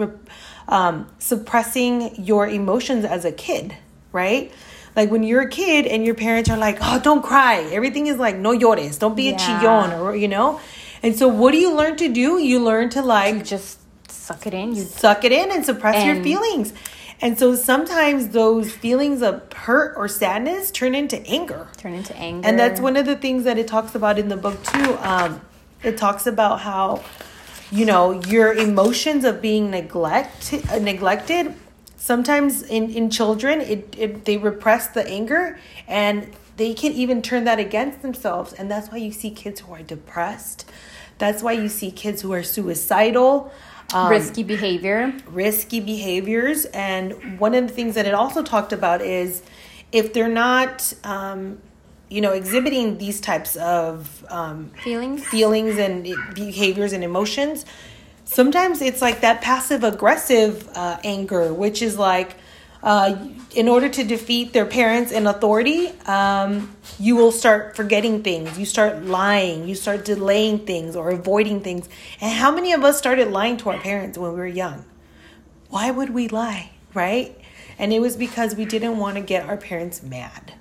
um, 0.67 1.07
suppressing 1.19 2.23
your 2.23 2.47
emotions 2.47 3.05
as 3.05 3.25
a 3.25 3.31
kid, 3.31 3.75
right? 4.11 4.51
Like 4.95 5.11
when 5.11 5.23
you're 5.23 5.41
a 5.41 5.49
kid 5.49 5.85
and 5.85 6.05
your 6.05 6.15
parents 6.15 6.49
are 6.49 6.57
like, 6.57 6.77
"Oh, 6.81 6.99
don't 6.99 7.21
cry." 7.23 7.61
Everything 7.71 8.07
is 8.07 8.17
like, 8.17 8.35
"No 8.37 8.51
llores." 8.57 8.99
Don't 8.99 9.15
be 9.15 9.29
a 9.29 9.31
Yeah. 9.31 9.37
chillon, 9.37 9.93
or 9.93 10.15
you 10.15 10.27
know. 10.27 10.59
And 11.01 11.15
so, 11.15 11.27
what 11.27 11.51
do 11.51 11.57
you 11.57 11.73
learn 11.73 11.95
to 11.97 12.09
do? 12.09 12.39
You 12.39 12.59
learn 12.59 12.89
to 12.89 13.01
like 13.01 13.35
You 13.35 13.41
just 13.43 13.77
suck 14.11 14.45
it 14.45 14.53
in. 14.53 14.75
You 14.75 14.83
suck 14.83 15.23
it 15.23 15.31
in 15.31 15.51
and 15.51 15.63
suppress 15.65 16.03
your 16.05 16.21
feelings. 16.23 16.73
And 17.21 17.37
so 17.37 17.53
sometimes 17.53 18.29
those 18.29 18.71
feelings 18.71 19.21
of 19.21 19.51
hurt 19.53 19.93
or 19.97 20.07
sadness 20.07 20.71
turn 20.71 20.95
into 20.95 21.21
anger. 21.27 21.67
turn 21.77 21.93
into 21.93 22.15
anger. 22.15 22.47
And 22.47 22.57
that's 22.57 22.79
one 22.79 22.95
of 22.95 23.05
the 23.05 23.15
things 23.15 23.43
that 23.43 23.57
it 23.57 23.67
talks 23.67 23.93
about 23.93 24.17
in 24.17 24.29
the 24.29 24.37
book 24.37 24.61
too. 24.63 24.97
Um, 25.01 25.41
it 25.83 25.97
talks 25.97 26.27
about 26.27 26.61
how, 26.61 27.03
you 27.71 27.85
know, 27.85 28.21
your 28.23 28.53
emotions 28.53 29.23
of 29.23 29.41
being 29.41 29.71
neglect 29.71 30.53
uh, 30.71 30.79
neglected. 30.79 31.53
Sometimes 31.97 32.63
in 32.63 32.89
in 32.89 33.09
children, 33.09 33.61
it, 33.61 33.95
it 33.97 34.25
they 34.25 34.37
repress 34.37 34.87
the 34.87 35.07
anger 35.07 35.59
and 35.87 36.31
they 36.57 36.73
can 36.73 36.91
even 36.91 37.21
turn 37.21 37.45
that 37.45 37.57
against 37.57 38.01
themselves. 38.01 38.51
And 38.53 38.69
that's 38.69 38.91
why 38.91 38.97
you 38.97 39.11
see 39.11 39.31
kids 39.31 39.61
who 39.61 39.73
are 39.73 39.81
depressed. 39.81 40.69
That's 41.17 41.41
why 41.41 41.53
you 41.53 41.69
see 41.69 41.89
kids 41.89 42.21
who 42.21 42.33
are 42.33 42.43
suicidal. 42.43 43.51
Um, 43.93 44.09
risky 44.09 44.43
behavior. 44.43 45.13
risky 45.27 45.79
behaviors. 45.79 46.65
And 46.65 47.39
one 47.39 47.55
of 47.55 47.67
the 47.67 47.73
things 47.73 47.95
that 47.95 48.05
it 48.05 48.13
also 48.13 48.43
talked 48.43 48.73
about 48.73 49.01
is 49.01 49.41
if 49.91 50.13
they're 50.13 50.27
not, 50.27 50.93
um, 51.03 51.59
you 52.09 52.21
know, 52.21 52.31
exhibiting 52.31 52.97
these 52.97 53.21
types 53.21 53.55
of 53.57 54.25
um, 54.29 54.71
Feelings? 54.83 55.25
feelings 55.25 55.77
and 55.77 56.03
behaviors 56.33 56.93
and 56.93 57.03
emotions, 57.03 57.65
sometimes 58.25 58.81
it's 58.81 59.01
like 59.01 59.21
that 59.21 59.41
passive 59.41 59.83
aggressive 59.83 60.67
uh, 60.75 60.97
anger, 61.03 61.53
which 61.53 61.81
is 61.81 61.97
like, 61.97 62.35
uh, 62.81 63.27
in 63.55 63.67
order 63.67 63.89
to 63.89 64.03
defeat 64.03 64.53
their 64.53 64.65
parents 64.65 65.11
and 65.11 65.27
authority, 65.27 65.89
um, 66.05 66.73
you 66.97 67.15
will 67.15 67.31
start 67.31 67.75
forgetting 67.75 68.23
things. 68.23 68.57
You 68.57 68.65
start 68.65 69.03
lying. 69.03 69.67
You 69.67 69.75
start 69.75 70.05
delaying 70.05 70.59
things 70.65 70.95
or 70.95 71.09
avoiding 71.09 71.61
things. 71.61 71.89
And 72.21 72.31
how 72.31 72.51
many 72.51 72.71
of 72.71 72.83
us 72.83 72.97
started 72.97 73.31
lying 73.31 73.57
to 73.57 73.71
our 73.71 73.79
parents 73.79 74.17
when 74.17 74.31
we 74.31 74.37
were 74.37 74.47
young? 74.47 74.85
Why 75.69 75.91
would 75.91 76.11
we 76.11 76.29
lie, 76.29 76.71
right? 76.93 77.37
And 77.77 77.91
it 77.91 77.99
was 77.99 78.15
because 78.15 78.55
we 78.55 78.65
didn't 78.65 78.97
want 78.97 79.15
to 79.15 79.21
get 79.21 79.45
our 79.45 79.57
parents 79.57 80.01
mad. 80.01 80.53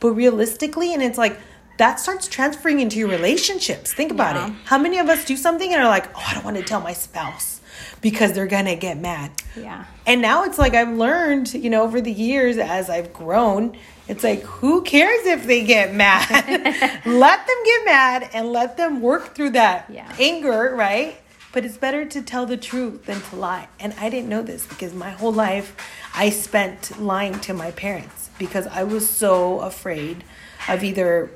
But 0.00 0.10
realistically, 0.12 0.92
and 0.94 1.02
it's 1.02 1.18
like 1.18 1.38
that 1.78 2.00
starts 2.00 2.26
transferring 2.28 2.80
into 2.80 2.98
your 2.98 3.08
relationships. 3.08 3.92
Think 3.92 4.10
about 4.10 4.36
Yeah. 4.36 4.46
it. 4.48 4.52
How 4.64 4.78
many 4.78 4.98
of 4.98 5.08
us 5.08 5.24
do 5.24 5.36
something 5.36 5.72
and 5.72 5.82
are 5.82 5.88
like, 5.88 6.06
oh, 6.16 6.24
I 6.26 6.34
don't 6.34 6.44
want 6.44 6.56
to 6.56 6.62
tell 6.62 6.80
my 6.80 6.92
spouse 6.94 7.60
because 8.00 8.32
they're 8.32 8.46
going 8.46 8.64
to 8.66 8.76
get 8.76 8.98
mad. 8.98 9.30
Yeah. 9.54 9.84
And 10.06 10.22
now 10.22 10.44
it's 10.44 10.58
like 10.58 10.74
I've 10.74 10.92
learned, 10.96 11.52
you 11.52 11.68
know, 11.68 11.82
over 11.82 12.00
the 12.00 12.12
years 12.12 12.56
as 12.56 12.88
I've 12.88 13.12
grown, 13.12 13.76
it's 14.08 14.22
like 14.24 14.42
who 14.42 14.82
cares 14.82 15.26
if 15.26 15.46
they 15.46 15.64
get 15.64 15.94
mad? 15.94 16.28
let 17.06 17.46
them 17.46 17.56
get 17.64 17.84
mad 17.84 18.30
and 18.32 18.52
let 18.52 18.76
them 18.78 19.00
work 19.02 19.34
through 19.34 19.50
that 19.50 19.86
Yeah. 19.90 20.10
anger, 20.18 20.72
right? 20.74 21.16
But 21.52 21.64
it's 21.64 21.76
better 21.76 22.04
to 22.04 22.22
tell 22.22 22.46
the 22.46 22.56
truth 22.56 23.06
than 23.06 23.20
to 23.20 23.36
lie. 23.36 23.68
And 23.80 23.94
I 24.00 24.08
didn't 24.10 24.28
know 24.28 24.42
this 24.42 24.66
because 24.66 24.94
my 24.94 25.10
whole 25.10 25.32
life 25.32 25.74
I 26.14 26.30
spent 26.30 27.00
lying 27.00 27.38
to 27.40 27.52
my 27.54 27.70
parents 27.72 28.25
because 28.38 28.66
I 28.66 28.84
was 28.84 29.08
so 29.08 29.60
afraid 29.60 30.24
of 30.68 30.82
either 30.84 31.30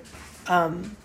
um 0.47 0.97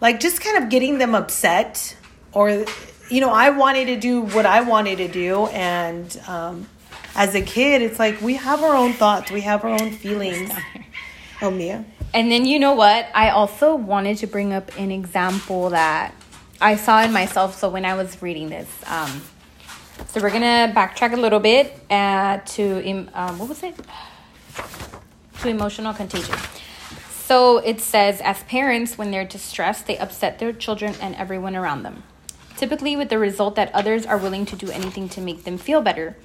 like 0.00 0.20
just 0.20 0.40
kind 0.40 0.62
of 0.62 0.70
getting 0.70 0.98
them 0.98 1.14
upset 1.14 1.96
or 2.32 2.64
you 3.08 3.20
know 3.20 3.30
i 3.30 3.50
wanted 3.50 3.86
to 3.86 3.96
do 3.96 4.20
what 4.20 4.44
i 4.44 4.60
wanted 4.60 4.98
to 4.98 5.08
do 5.08 5.46
and 5.46 6.20
um, 6.26 6.68
as 7.14 7.34
a 7.34 7.40
kid 7.40 7.80
it's 7.80 7.98
like 7.98 8.20
we 8.20 8.34
have 8.34 8.62
our 8.62 8.74
own 8.74 8.92
thoughts 8.92 9.30
we 9.30 9.40
have 9.40 9.64
our 9.64 9.70
own 9.70 9.92
feelings 9.92 10.50
oh 11.42 11.50
mia 11.50 11.84
And 12.14 12.30
then 12.30 12.46
you 12.46 12.60
know 12.60 12.74
what? 12.74 13.08
I 13.12 13.30
also 13.30 13.74
wanted 13.74 14.18
to 14.18 14.28
bring 14.28 14.52
up 14.52 14.70
an 14.78 14.92
example 14.92 15.70
that 15.70 16.14
I 16.60 16.76
saw 16.76 17.02
in 17.02 17.12
myself. 17.12 17.58
So 17.58 17.68
when 17.68 17.84
I 17.84 17.94
was 17.94 18.22
reading 18.22 18.50
this, 18.50 18.70
um, 18.86 19.20
so 20.06 20.20
we're 20.22 20.30
gonna 20.30 20.72
backtrack 20.72 21.12
a 21.12 21.16
little 21.16 21.40
bit 21.40 21.76
uh, 21.90 22.38
to 22.54 23.08
um, 23.14 23.40
what 23.40 23.48
was 23.48 23.64
it? 23.64 23.74
To 25.44 25.50
emotional 25.50 25.92
contagion. 25.92 26.38
So 27.10 27.58
it 27.58 27.78
says, 27.78 28.22
as 28.22 28.42
parents, 28.44 28.96
when 28.96 29.10
they're 29.10 29.26
distressed, 29.26 29.86
they 29.86 29.98
upset 29.98 30.38
their 30.38 30.54
children 30.54 30.94
and 31.02 31.14
everyone 31.16 31.54
around 31.54 31.82
them. 31.82 32.02
Typically, 32.56 32.96
with 32.96 33.10
the 33.10 33.18
result 33.18 33.54
that 33.56 33.70
others 33.74 34.06
are 34.06 34.16
willing 34.16 34.46
to 34.46 34.56
do 34.56 34.70
anything 34.70 35.06
to 35.10 35.20
make 35.20 35.44
them 35.44 35.58
feel 35.58 35.82
better. 35.82 36.16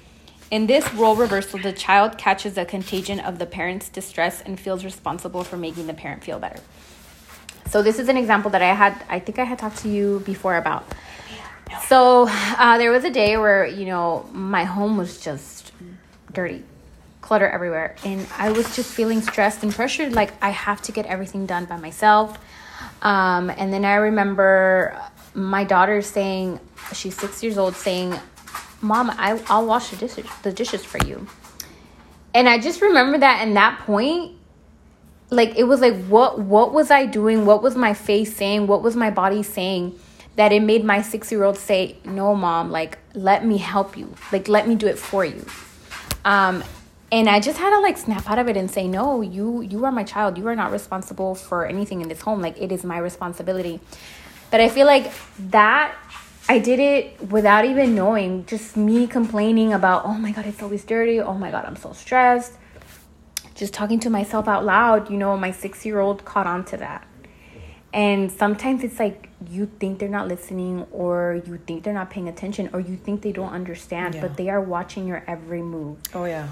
In 0.50 0.66
this 0.66 0.94
role 0.94 1.16
reversal, 1.16 1.58
the 1.58 1.70
child 1.70 2.16
catches 2.16 2.56
a 2.56 2.64
contagion 2.64 3.20
of 3.20 3.38
the 3.38 3.44
parent's 3.44 3.90
distress 3.90 4.40
and 4.40 4.58
feels 4.58 4.86
responsible 4.86 5.44
for 5.44 5.58
making 5.58 5.86
the 5.86 5.92
parent 5.92 6.24
feel 6.24 6.38
better. 6.38 6.62
So 7.68 7.82
this 7.82 7.98
is 7.98 8.08
an 8.08 8.16
example 8.16 8.50
that 8.52 8.62
I 8.62 8.72
had. 8.72 9.04
I 9.10 9.18
think 9.18 9.38
I 9.38 9.44
had 9.44 9.58
talked 9.58 9.76
to 9.82 9.90
you 9.90 10.20
before 10.24 10.56
about. 10.56 10.86
So 11.88 12.26
uh, 12.30 12.78
there 12.78 12.90
was 12.90 13.04
a 13.04 13.10
day 13.10 13.36
where 13.36 13.66
you 13.66 13.84
know 13.84 14.26
my 14.32 14.64
home 14.64 14.96
was 14.96 15.20
just 15.20 15.72
dirty, 16.32 16.64
clutter 17.30 17.48
everywhere, 17.48 17.94
and 18.04 18.26
I 18.38 18.50
was 18.50 18.74
just 18.74 18.92
feeling 18.92 19.22
stressed 19.22 19.62
and 19.62 19.72
pressured. 19.72 20.12
Like 20.14 20.32
I 20.42 20.50
have 20.50 20.82
to 20.82 20.90
get 20.90 21.06
everything 21.06 21.46
done 21.46 21.64
by 21.64 21.76
myself. 21.76 22.36
Um, 23.02 23.50
and 23.50 23.72
then 23.72 23.84
I 23.84 23.94
remember 23.94 25.00
my 25.32 25.62
daughter 25.62 26.02
saying, 26.02 26.58
she's 26.92 27.16
six 27.16 27.40
years 27.40 27.56
old, 27.56 27.76
saying, 27.76 28.18
"Mom, 28.80 29.10
I, 29.10 29.40
I'll 29.46 29.64
wash 29.64 29.90
the 29.90 29.96
dishes, 29.96 30.26
the 30.42 30.50
dishes 30.50 30.84
for 30.84 30.98
you." 31.06 31.28
And 32.34 32.48
I 32.48 32.58
just 32.58 32.82
remember 32.82 33.18
that 33.18 33.46
in 33.46 33.54
that 33.54 33.78
point, 33.86 34.36
like 35.30 35.54
it 35.56 35.68
was 35.72 35.80
like 35.80 35.94
what 36.06 36.40
what 36.40 36.72
was 36.72 36.90
I 36.90 37.06
doing? 37.06 37.46
What 37.46 37.62
was 37.62 37.76
my 37.76 37.94
face 37.94 38.34
saying? 38.34 38.66
What 38.66 38.82
was 38.82 38.96
my 38.96 39.10
body 39.12 39.44
saying? 39.44 39.96
That 40.34 40.50
it 40.50 40.64
made 40.64 40.84
my 40.84 41.00
six 41.00 41.30
year 41.30 41.44
old 41.44 41.58
say, 41.58 41.96
No, 42.04 42.34
mom, 42.34 42.72
like 42.72 42.98
let 43.14 43.46
me 43.46 43.58
help 43.58 43.96
you. 43.96 44.16
Like 44.32 44.48
let 44.48 44.66
me 44.66 44.74
do 44.74 44.88
it 44.88 44.98
for 44.98 45.24
you. 45.24 45.46
Um 46.24 46.64
and 47.12 47.28
I 47.28 47.40
just 47.40 47.58
had 47.58 47.70
to 47.70 47.80
like 47.80 47.98
snap 47.98 48.28
out 48.30 48.38
of 48.38 48.48
it 48.48 48.56
and 48.56 48.70
say, 48.70 48.86
No, 48.88 49.20
you 49.20 49.60
you 49.62 49.84
are 49.84 49.92
my 49.92 50.04
child. 50.04 50.38
You 50.38 50.46
are 50.48 50.56
not 50.56 50.70
responsible 50.72 51.34
for 51.34 51.66
anything 51.66 52.00
in 52.00 52.08
this 52.08 52.20
home. 52.20 52.40
Like 52.40 52.60
it 52.60 52.70
is 52.72 52.84
my 52.84 52.98
responsibility. 52.98 53.80
But 54.50 54.60
I 54.60 54.68
feel 54.68 54.86
like 54.86 55.12
that 55.50 55.94
I 56.48 56.58
did 56.58 56.80
it 56.80 57.30
without 57.30 57.64
even 57.64 57.94
knowing, 57.94 58.44
just 58.46 58.76
me 58.76 59.06
complaining 59.06 59.72
about, 59.72 60.04
oh 60.04 60.14
my 60.14 60.32
god, 60.32 60.46
it's 60.46 60.62
always 60.62 60.84
dirty. 60.84 61.20
Oh 61.20 61.34
my 61.34 61.50
god, 61.50 61.64
I'm 61.64 61.76
so 61.76 61.92
stressed 61.92 62.54
just 63.54 63.74
talking 63.74 64.00
to 64.00 64.08
myself 64.08 64.48
out 64.48 64.64
loud, 64.64 65.10
you 65.10 65.18
know, 65.18 65.36
my 65.36 65.50
six 65.50 65.84
year 65.84 66.00
old 66.00 66.24
caught 66.24 66.46
on 66.46 66.64
to 66.64 66.78
that. 66.78 67.06
And 67.92 68.32
sometimes 68.32 68.82
it's 68.82 68.98
like 68.98 69.28
you 69.50 69.66
think 69.66 69.98
they're 69.98 70.08
not 70.08 70.28
listening, 70.28 70.86
or 70.90 71.42
you 71.46 71.58
think 71.66 71.82
they're 71.82 71.92
not 71.92 72.08
paying 72.08 72.26
attention, 72.28 72.70
or 72.72 72.80
you 72.80 72.96
think 72.96 73.20
they 73.20 73.32
don't 73.32 73.52
understand, 73.52 74.14
Yeah. 74.14 74.22
but 74.22 74.36
they 74.38 74.48
are 74.48 74.60
watching 74.62 75.06
your 75.06 75.22
every 75.26 75.60
move. 75.60 75.98
oh 76.14 76.24
yeah 76.24 76.48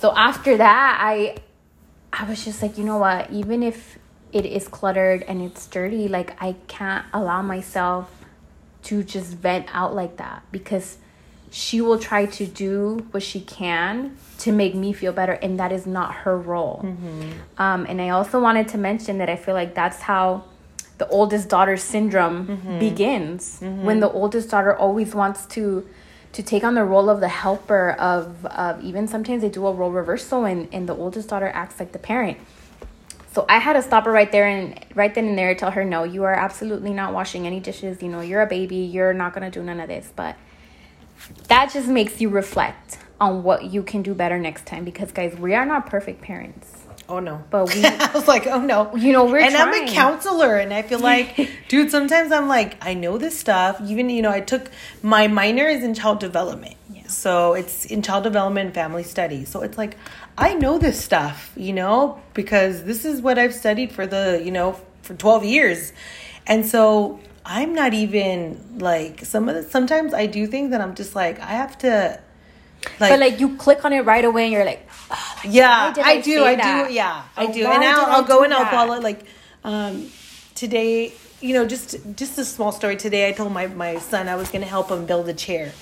So 0.00 0.16
after 0.16 0.56
that, 0.56 0.98
I 1.00 1.36
I 2.12 2.24
was 2.24 2.44
just 2.44 2.62
like, 2.62 2.78
you 2.78 2.84
know 2.84 2.96
what? 2.96 3.30
Even 3.30 3.62
if 3.62 3.98
it 4.32 4.46
is 4.46 4.66
cluttered 4.66 5.22
and 5.24 5.42
it's 5.42 5.66
dirty, 5.66 6.08
like 6.08 6.40
I 6.42 6.56
can't 6.68 7.04
allow 7.12 7.42
myself 7.42 8.10
to 8.84 9.02
just 9.02 9.34
vent 9.34 9.66
out 9.72 9.94
like 9.94 10.16
that 10.16 10.42
because 10.50 10.96
she 11.50 11.80
will 11.80 11.98
try 11.98 12.26
to 12.26 12.46
do 12.46 13.06
what 13.10 13.22
she 13.22 13.40
can 13.40 14.16
to 14.38 14.52
make 14.52 14.74
me 14.74 14.92
feel 14.92 15.12
better 15.12 15.32
and 15.32 15.58
that 15.58 15.72
is 15.72 15.86
not 15.86 16.14
her 16.14 16.38
role 16.38 16.80
mm-hmm. 16.84 17.30
um, 17.58 17.84
and 17.88 18.00
i 18.00 18.08
also 18.08 18.40
wanted 18.40 18.68
to 18.68 18.78
mention 18.78 19.18
that 19.18 19.28
i 19.28 19.34
feel 19.34 19.54
like 19.54 19.74
that's 19.74 20.02
how 20.02 20.44
the 20.98 21.08
oldest 21.08 21.48
daughter 21.48 21.76
syndrome 21.76 22.46
mm-hmm. 22.46 22.78
begins 22.78 23.60
mm-hmm. 23.60 23.84
when 23.84 24.00
the 24.00 24.10
oldest 24.10 24.48
daughter 24.48 24.74
always 24.76 25.14
wants 25.14 25.44
to 25.46 25.86
to 26.32 26.42
take 26.42 26.62
on 26.62 26.74
the 26.74 26.84
role 26.84 27.10
of 27.10 27.20
the 27.20 27.28
helper 27.28 27.92
of, 27.92 28.46
of 28.46 28.82
even 28.84 29.08
sometimes 29.08 29.42
they 29.42 29.48
do 29.48 29.66
a 29.66 29.72
role 29.72 29.90
reversal 29.90 30.44
and, 30.44 30.68
and 30.72 30.88
the 30.88 30.94
oldest 30.94 31.28
daughter 31.28 31.50
acts 31.52 31.80
like 31.80 31.92
the 31.92 31.98
parent 31.98 32.38
so 33.32 33.46
I 33.48 33.58
had 33.58 33.74
to 33.74 33.82
stop 33.82 34.06
her 34.06 34.12
right 34.12 34.30
there 34.30 34.46
and 34.46 34.84
right 34.94 35.14
then 35.14 35.28
and 35.28 35.38
there 35.38 35.54
tell 35.54 35.70
her, 35.70 35.84
no, 35.84 36.02
you 36.02 36.24
are 36.24 36.34
absolutely 36.34 36.92
not 36.92 37.14
washing 37.14 37.46
any 37.46 37.60
dishes. 37.60 38.02
You 38.02 38.08
know, 38.08 38.20
you're 38.20 38.42
a 38.42 38.46
baby. 38.46 38.76
You're 38.76 39.12
not 39.12 39.34
going 39.34 39.48
to 39.48 39.56
do 39.56 39.64
none 39.64 39.78
of 39.78 39.88
this. 39.88 40.12
But 40.14 40.36
that 41.46 41.70
just 41.72 41.86
makes 41.86 42.20
you 42.20 42.28
reflect 42.28 42.98
on 43.20 43.44
what 43.44 43.66
you 43.66 43.84
can 43.84 44.02
do 44.02 44.14
better 44.14 44.38
next 44.38 44.66
time 44.66 44.84
because, 44.84 45.12
guys, 45.12 45.36
we 45.36 45.54
are 45.54 45.64
not 45.64 45.86
perfect 45.86 46.22
parents. 46.22 46.79
Oh 47.10 47.18
no. 47.18 47.42
But 47.50 47.74
we 47.74 47.84
I 47.84 48.10
was 48.12 48.28
like, 48.28 48.46
oh 48.46 48.60
no. 48.60 48.94
You 48.96 49.12
know, 49.12 49.24
we're 49.24 49.40
And 49.40 49.54
trying. 49.54 49.82
I'm 49.82 49.88
a 49.88 49.92
counselor 49.92 50.56
and 50.56 50.72
I 50.72 50.82
feel 50.82 51.00
like 51.00 51.50
dude, 51.68 51.90
sometimes 51.90 52.32
I'm 52.32 52.48
like, 52.48 52.76
I 52.84 52.94
know 52.94 53.18
this 53.18 53.38
stuff. 53.38 53.80
Even, 53.84 54.08
you 54.08 54.22
know, 54.22 54.30
I 54.30 54.40
took 54.40 54.70
my 55.02 55.26
minor 55.26 55.66
is 55.66 55.82
in 55.82 55.94
child 55.94 56.20
development. 56.20 56.76
Yeah. 56.92 57.08
So 57.08 57.54
it's 57.54 57.84
in 57.84 58.02
child 58.02 58.24
development 58.24 58.66
and 58.66 58.74
family 58.74 59.02
studies. 59.02 59.48
So 59.48 59.62
it's 59.62 59.76
like 59.76 59.96
I 60.38 60.54
know 60.54 60.78
this 60.78 61.02
stuff, 61.02 61.52
you 61.56 61.72
know, 61.72 62.20
because 62.34 62.84
this 62.84 63.04
is 63.04 63.20
what 63.20 63.38
I've 63.38 63.54
studied 63.54 63.92
for 63.92 64.06
the, 64.06 64.40
you 64.42 64.52
know, 64.52 64.80
for 65.02 65.14
12 65.14 65.44
years. 65.44 65.92
And 66.46 66.64
so 66.64 67.20
I'm 67.44 67.74
not 67.74 67.92
even 67.94 68.78
like 68.78 69.24
some 69.24 69.48
of 69.48 69.56
the 69.56 69.62
sometimes 69.64 70.14
I 70.14 70.26
do 70.26 70.46
think 70.46 70.70
that 70.70 70.80
I'm 70.80 70.94
just 70.94 71.16
like 71.16 71.40
I 71.40 71.52
have 71.52 71.76
to 71.78 72.20
like, 72.98 73.10
but 73.10 73.18
like 73.18 73.40
you 73.40 73.56
click 73.56 73.84
on 73.84 73.92
it 73.92 74.00
right 74.06 74.24
away 74.24 74.44
and 74.44 74.52
you're 74.52 74.64
like, 74.64 74.88
oh, 75.10 75.14
like 75.14 75.19
yeah, 75.44 75.94
I, 75.96 76.02
I, 76.02 76.20
do, 76.20 76.44
I 76.44 76.54
that? 76.54 76.88
do, 76.88 76.94
yeah, 76.94 77.24
I 77.36 77.46
oh, 77.46 77.52
do, 77.52 77.66
and 77.66 77.84
I'll, 77.84 78.06
I'll 78.06 78.24
go 78.24 78.44
and 78.44 78.52
I'll 78.52 78.70
follow 78.70 79.00
like 79.00 79.24
um, 79.64 80.08
today. 80.54 81.12
You 81.40 81.54
know, 81.54 81.66
just 81.66 81.96
just 82.16 82.38
a 82.38 82.44
small 82.44 82.72
story. 82.72 82.96
Today, 82.96 83.28
I 83.28 83.32
told 83.32 83.52
my 83.52 83.66
my 83.66 83.98
son 83.98 84.28
I 84.28 84.36
was 84.36 84.50
going 84.50 84.62
to 84.62 84.68
help 84.68 84.90
him 84.90 85.06
build 85.06 85.28
a 85.28 85.34
chair, 85.34 85.72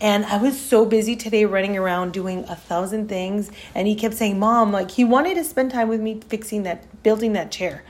and 0.00 0.24
I 0.26 0.38
was 0.38 0.60
so 0.60 0.84
busy 0.84 1.14
today 1.14 1.44
running 1.44 1.76
around 1.76 2.12
doing 2.12 2.44
a 2.48 2.56
thousand 2.56 3.08
things. 3.08 3.50
And 3.74 3.86
he 3.86 3.94
kept 3.94 4.14
saying, 4.14 4.38
"Mom, 4.38 4.72
like 4.72 4.90
he 4.90 5.04
wanted 5.04 5.34
to 5.36 5.44
spend 5.44 5.70
time 5.70 5.88
with 5.88 6.00
me 6.00 6.20
fixing 6.28 6.64
that, 6.64 7.02
building 7.02 7.34
that 7.34 7.52
chair." 7.52 7.84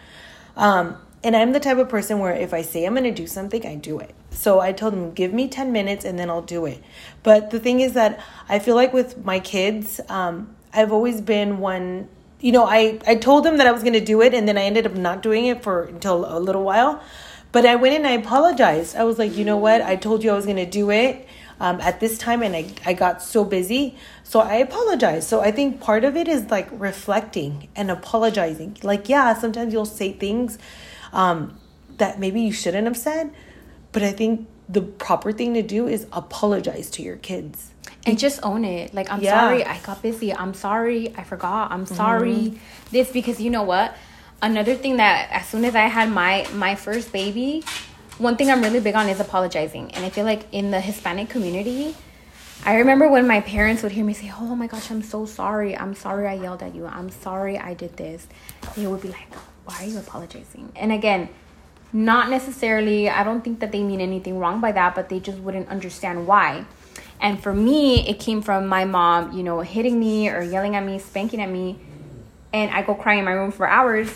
Um, 0.57 0.99
and 1.23 1.35
I'm 1.35 1.53
the 1.53 1.61
type 1.61 1.79
of 1.79 1.89
person 1.89 2.19
where 2.21 2.33
if 2.33 2.55
I 2.55 2.63
say 2.63 2.85
I'm 2.85 2.95
going 2.95 3.05
to 3.05 3.11
do 3.11 3.27
something, 3.27 3.67
I 3.67 3.75
do 3.75 3.99
it. 3.99 4.15
So 4.31 4.61
I 4.61 4.73
told 4.73 4.95
him, 4.95 5.13
give 5.13 5.33
me 5.33 5.49
10 5.49 5.73
minutes 5.73 6.05
and 6.05 6.19
then 6.19 6.31
I'll 6.31 6.43
do 6.43 6.65
it. 6.67 6.83
But 7.23 7.51
the 7.51 7.59
thing 7.59 7.81
is 7.81 7.95
that 7.95 8.21
I 8.49 8.61
feel 8.61 8.77
like 8.77 8.93
with 8.93 9.25
my 9.25 9.41
kids, 9.41 10.01
um, 10.09 10.55
I've 10.73 10.93
always 10.93 11.21
been 11.21 11.59
one, 11.59 12.09
you 12.41 12.53
know, 12.53 12.65
I, 12.65 12.99
I 13.07 13.17
told 13.17 13.45
them 13.45 13.57
that 13.59 13.67
I 13.67 13.73
was 13.73 13.83
going 13.83 13.95
to 13.95 14.05
do 14.05 14.21
it 14.23 14.35
and 14.35 14.49
then 14.49 14.59
I 14.59 14.63
ended 14.63 14.87
up 14.87 14.95
not 14.95 15.23
doing 15.23 15.47
it 15.47 15.63
for 15.63 15.85
until 15.85 16.25
a 16.25 16.39
little 16.39 16.65
while. 16.65 17.03
But 17.51 17.65
I 17.65 17.77
went 17.77 17.95
and 17.95 18.07
I 18.07 18.13
apologized. 18.13 18.95
I 18.97 19.05
was 19.05 19.19
like, 19.19 19.37
you 19.37 19.45
know 19.45 19.57
what? 19.57 19.81
I 19.81 19.97
told 19.97 20.23
you 20.23 20.31
I 20.31 20.35
was 20.35 20.45
going 20.45 20.57
to 20.57 20.67
do 20.67 20.91
it 20.91 21.27
um, 21.61 21.81
at 21.81 21.99
this 22.01 22.19
time 22.19 22.43
and 22.43 22.55
I, 22.55 22.67
I 22.85 22.93
got 22.93 23.23
so 23.23 23.45
busy. 23.45 23.97
So 24.23 24.41
I 24.41 24.57
apologized. 24.57 25.27
So 25.29 25.41
I 25.41 25.51
think 25.51 25.81
part 25.81 26.05
of 26.05 26.17
it 26.17 26.29
is 26.29 26.51
like 26.51 26.69
reflecting 26.71 27.69
and 27.75 27.91
apologizing. 27.91 28.77
Like, 28.83 29.09
yeah, 29.09 29.35
sometimes 29.35 29.73
you'll 29.73 29.87
say 29.87 30.13
things 30.13 30.59
um, 31.13 31.59
that 31.97 32.21
maybe 32.21 32.41
you 32.41 32.53
shouldn't 32.53 32.87
have 32.87 32.97
said, 32.97 33.33
but 33.93 34.03
I 34.03 34.13
think 34.13 34.47
the 34.69 34.83
proper 34.83 35.33
thing 35.33 35.55
to 35.55 35.63
do 35.63 35.89
is 35.89 36.07
apologize 36.13 36.91
to 36.91 37.03
your 37.03 37.17
kids 37.17 37.73
and 38.09 38.19
just 38.19 38.41
own 38.43 38.65
it. 38.65 38.95
Like, 38.95 39.11
I'm 39.11 39.21
yeah. 39.21 39.41
sorry, 39.41 39.65
I 39.65 39.79
got 39.79 40.03
busy. 40.03 40.35
I'm 40.35 40.55
sorry, 40.55 41.15
I 41.17 41.25
forgot. 41.25 41.71
I'm 41.71 41.87
sorry. 41.87 42.35
Mm-hmm. 42.35 42.57
This 42.91 43.11
because 43.13 43.41
you 43.41 43.51
know 43.51 43.63
what? 43.63 43.97
Another 44.41 44.75
thing 44.75 44.97
that 44.99 45.29
as 45.31 45.49
soon 45.49 45.65
as 45.65 45.75
I 45.75 45.87
had 45.87 46.11
my 46.11 46.47
my 46.55 46.75
first 46.75 47.13
baby, 47.13 47.65
one 48.19 48.37
thing 48.37 48.51
I'm 48.51 48.63
really 48.63 48.81
big 48.81 48.95
on 48.95 49.09
is 49.09 49.21
apologizing. 49.21 49.93
And 49.95 50.05
I 50.05 50.11
feel 50.11 50.25
like 50.25 50.45
in 50.53 50.71
the 50.71 50.81
Hispanic 50.81 51.29
community, 51.29 51.95
I 52.65 52.77
remember 52.77 53.09
when 53.09 53.27
my 53.27 53.41
parents 53.41 53.83
would 53.83 53.93
hear 53.93 54.05
me 54.05 54.15
say, 54.15 54.33
"Oh 54.39 54.55
my 54.55 54.67
gosh, 54.67 54.91
I'm 54.91 55.03
so 55.03 55.27
sorry. 55.27 55.77
I'm 55.77 55.95
sorry 55.95 56.27
I 56.27 56.35
yelled 56.35 56.63
at 56.63 56.75
you. 56.75 56.87
I'm 56.87 57.11
sorry 57.11 57.59
I 57.59 57.75
did 57.75 57.97
this." 57.97 58.27
They 58.77 58.87
would 58.87 59.03
be 59.03 59.09
like, 59.09 59.33
"Why 59.65 59.83
are 59.83 59.87
you 59.87 59.99
apologizing?" 59.99 60.73
And 60.77 60.93
again, 60.93 61.29
not 61.93 62.29
necessarily 62.29 63.09
I 63.09 63.25
don't 63.25 63.43
think 63.43 63.61
that 63.61 63.73
they 63.73 63.83
mean 63.83 64.01
anything 64.01 64.39
wrong 64.39 64.61
by 64.61 64.73
that, 64.73 64.95
but 64.95 65.09
they 65.09 65.21
just 65.21 65.39
wouldn't 65.39 65.69
understand 65.69 66.27
why. 66.27 66.65
And 67.21 67.43
for 67.43 67.53
me, 67.53 68.09
it 68.09 68.21
came 68.21 68.43
from 68.43 68.67
my 68.67 68.85
mom, 68.85 69.33
you 69.33 69.43
know, 69.43 69.61
hitting 69.61 69.99
me 69.99 70.29
or 70.29 70.43
yelling 70.43 70.77
at 70.77 70.85
me, 70.85 70.99
spanking 70.99 71.41
at 71.41 71.51
me, 71.51 71.79
and 72.53 72.71
I 72.71 72.83
go 72.83 72.95
crying 72.95 73.19
in 73.19 73.25
my 73.25 73.33
room 73.33 73.51
for 73.51 73.67
hours. 73.67 74.13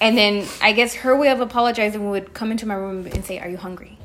And 0.00 0.16
then 0.16 0.46
I 0.62 0.72
guess 0.72 0.94
her 0.94 1.14
way 1.14 1.28
of 1.28 1.40
apologizing 1.40 2.08
would 2.10 2.32
come 2.32 2.50
into 2.50 2.66
my 2.66 2.74
room 2.74 3.06
and 3.06 3.24
say, 3.24 3.38
"Are 3.38 3.48
you 3.48 3.58
hungry?" 3.58 3.98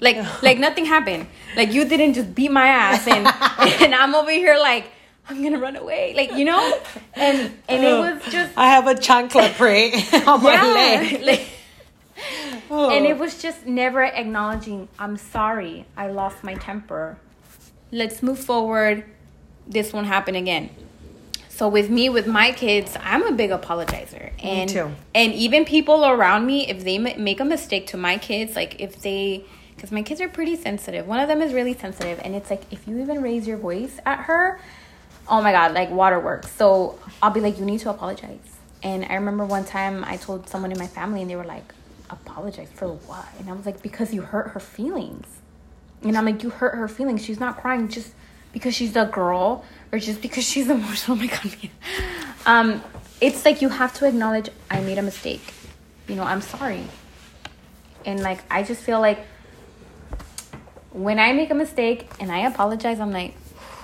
Like 0.00 0.16
like 0.42 0.58
nothing 0.58 0.84
happened. 0.84 1.26
Like 1.56 1.72
you 1.72 1.84
didn't 1.84 2.14
just 2.14 2.34
beat 2.34 2.52
my 2.52 2.68
ass 2.68 3.08
and 3.08 3.26
and 3.82 3.94
I'm 3.94 4.14
over 4.14 4.30
here 4.30 4.56
like 4.56 4.84
I'm 5.30 5.42
gonna 5.44 5.60
run 5.60 5.76
away. 5.76 6.12
Like, 6.14 6.32
you 6.32 6.44
know? 6.44 6.80
And 7.14 7.52
and 7.68 7.84
it 7.84 7.92
oh, 7.92 8.00
was 8.00 8.32
just 8.32 8.52
I 8.56 8.66
have 8.66 8.88
a 8.88 8.94
chancla 8.94 9.54
pray 9.54 9.92
on 10.26 10.42
my 10.42 10.54
yeah, 10.54 10.64
leg. 10.64 11.22
Like, 11.22 11.48
oh. 12.68 12.90
And 12.90 13.06
it 13.06 13.16
was 13.16 13.40
just 13.40 13.64
never 13.64 14.02
acknowledging, 14.02 14.88
I'm 14.98 15.16
sorry, 15.16 15.86
I 15.96 16.08
lost 16.08 16.42
my 16.42 16.54
temper. 16.54 17.18
Let's 17.92 18.22
move 18.22 18.38
forward. 18.38 19.04
This 19.66 19.92
won't 19.92 20.06
happen 20.06 20.34
again. 20.34 20.70
So 21.48 21.68
with 21.68 21.90
me, 21.90 22.08
with 22.08 22.26
my 22.26 22.52
kids, 22.52 22.96
I'm 23.02 23.26
a 23.26 23.32
big 23.32 23.50
apologizer, 23.50 24.30
and 24.42 24.94
and 25.14 25.34
even 25.34 25.66
people 25.66 26.06
around 26.06 26.46
me, 26.46 26.66
if 26.66 26.84
they 26.84 26.96
make 26.98 27.38
a 27.38 27.44
mistake 27.44 27.88
to 27.88 27.98
my 27.98 28.16
kids, 28.16 28.56
like 28.56 28.80
if 28.80 29.02
they, 29.02 29.44
because 29.76 29.92
my 29.92 30.02
kids 30.02 30.22
are 30.22 30.28
pretty 30.28 30.56
sensitive. 30.56 31.06
One 31.06 31.20
of 31.20 31.28
them 31.28 31.42
is 31.42 31.52
really 31.52 31.74
sensitive, 31.74 32.18
and 32.24 32.34
it's 32.34 32.48
like 32.48 32.62
if 32.72 32.88
you 32.88 32.98
even 33.00 33.20
raise 33.20 33.46
your 33.46 33.58
voice 33.58 33.98
at 34.06 34.20
her, 34.20 34.58
oh 35.28 35.42
my 35.42 35.52
god, 35.52 35.74
like 35.74 35.90
waterworks. 35.90 36.50
So 36.50 36.98
I'll 37.22 37.30
be 37.30 37.40
like, 37.40 37.58
you 37.58 37.66
need 37.66 37.80
to 37.80 37.90
apologize. 37.90 38.38
And 38.82 39.04
I 39.04 39.16
remember 39.16 39.44
one 39.44 39.66
time 39.66 40.02
I 40.04 40.16
told 40.16 40.48
someone 40.48 40.72
in 40.72 40.78
my 40.78 40.86
family, 40.86 41.20
and 41.20 41.30
they 41.30 41.36
were 41.36 41.44
like, 41.44 41.74
apologize 42.08 42.70
for 42.74 42.88
what? 42.88 43.26
And 43.38 43.50
I 43.50 43.52
was 43.52 43.66
like, 43.66 43.82
because 43.82 44.14
you 44.14 44.22
hurt 44.22 44.52
her 44.52 44.60
feelings. 44.60 45.26
And 46.02 46.16
I'm 46.16 46.24
like, 46.24 46.42
you 46.42 46.50
hurt 46.50 46.74
her 46.74 46.88
feelings. 46.88 47.24
She's 47.24 47.40
not 47.40 47.58
crying 47.58 47.88
just 47.88 48.12
because 48.52 48.74
she's 48.74 48.96
a 48.96 49.04
girl 49.04 49.64
or 49.92 49.98
just 49.98 50.22
because 50.22 50.44
she's 50.44 50.68
emotional. 50.76 51.16
Oh 51.16 51.20
my 51.20 51.26
god. 51.26 51.70
Um, 52.46 52.82
it's 53.20 53.44
like 53.44 53.60
you 53.62 53.68
have 53.68 53.94
to 53.94 54.06
acknowledge 54.06 54.48
I 54.70 54.80
made 54.80 54.98
a 54.98 55.02
mistake. 55.02 55.52
You 56.08 56.16
know, 56.16 56.24
I'm 56.24 56.40
sorry. 56.40 56.84
And 58.04 58.22
like 58.22 58.42
I 58.50 58.62
just 58.62 58.82
feel 58.82 59.00
like 59.00 59.18
when 60.92 61.18
I 61.18 61.32
make 61.32 61.50
a 61.50 61.54
mistake 61.54 62.10
and 62.18 62.32
I 62.32 62.40
apologize, 62.40 62.98
I'm 62.98 63.12
like 63.12 63.34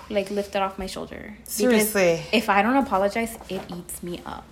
like 0.09 0.31
lift 0.31 0.55
it 0.55 0.62
off 0.62 0.79
my 0.79 0.87
shoulder. 0.87 1.37
Seriously. 1.44 2.16
Because 2.16 2.29
if 2.33 2.48
I 2.48 2.62
don't 2.62 2.76
apologize, 2.76 3.37
it 3.48 3.62
eats 3.74 4.02
me 4.02 4.22
up. 4.24 4.46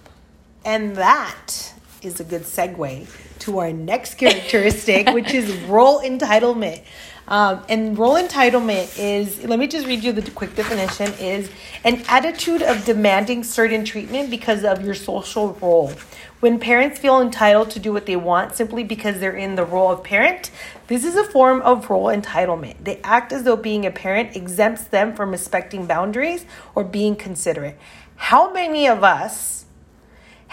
And 0.65 0.97
that 0.97 1.74
is 2.05 2.21
a 2.21 2.25
good 2.25 2.43
segue 2.43 3.07
to 3.41 3.59
our 3.59 3.73
next 3.73 4.15
characteristic, 4.15 5.11
which 5.11 5.33
is 5.35 5.53
role 5.63 6.01
entitlement. 6.01 6.83
Um, 7.27 7.65
and 7.71 7.99
role 7.99 8.15
entitlement 8.15 8.99
is, 8.99 9.43
let 9.45 9.59
me 9.59 9.67
just 9.67 9.87
read 9.87 10.05
you 10.05 10.13
the 10.13 10.31
quick 10.31 10.55
definition, 10.55 11.13
is 11.15 11.51
an 11.83 12.03
attitude 12.09 12.63
of 12.63 12.85
demanding 12.85 13.45
certain 13.45 13.85
treatment 13.85 14.31
because 14.31 14.63
of 14.65 14.85
your 14.85 14.95
social 14.95 15.55
role. 15.55 15.93
When 16.41 16.61
parents 16.61 16.99
feel 16.99 17.23
entitled 17.23 17.71
to 17.71 17.79
do 17.79 17.93
what 17.93 18.05
they 18.05 18.17
want 18.17 18.55
simply 18.55 18.85
because 18.85 19.19
they're 19.19 19.33
in 19.37 19.55
the 19.55 19.65
role 19.65 19.91
of 19.91 20.05
parent, 20.05 20.51
this 20.89 21.03
is 21.03 21.17
a 21.17 21.25
form 21.25 21.63
of 21.63 21.89
role 21.89 22.07
entitlement. 22.07 22.85
They 22.85 23.01
act 23.03 23.33
as 23.33 23.45
though 23.45 23.57
being 23.57 23.87
a 23.87 23.91
parent 23.91 24.37
exempts 24.37 24.85
them 24.85 25.15
from 25.15 25.31
respecting 25.31 25.87
boundaries 25.87 26.45
or 26.75 26.85
being 26.85 27.17
considerate. 27.17 27.79
How 28.17 28.53
many 28.53 28.87
of 28.87 29.03
us 29.03 29.64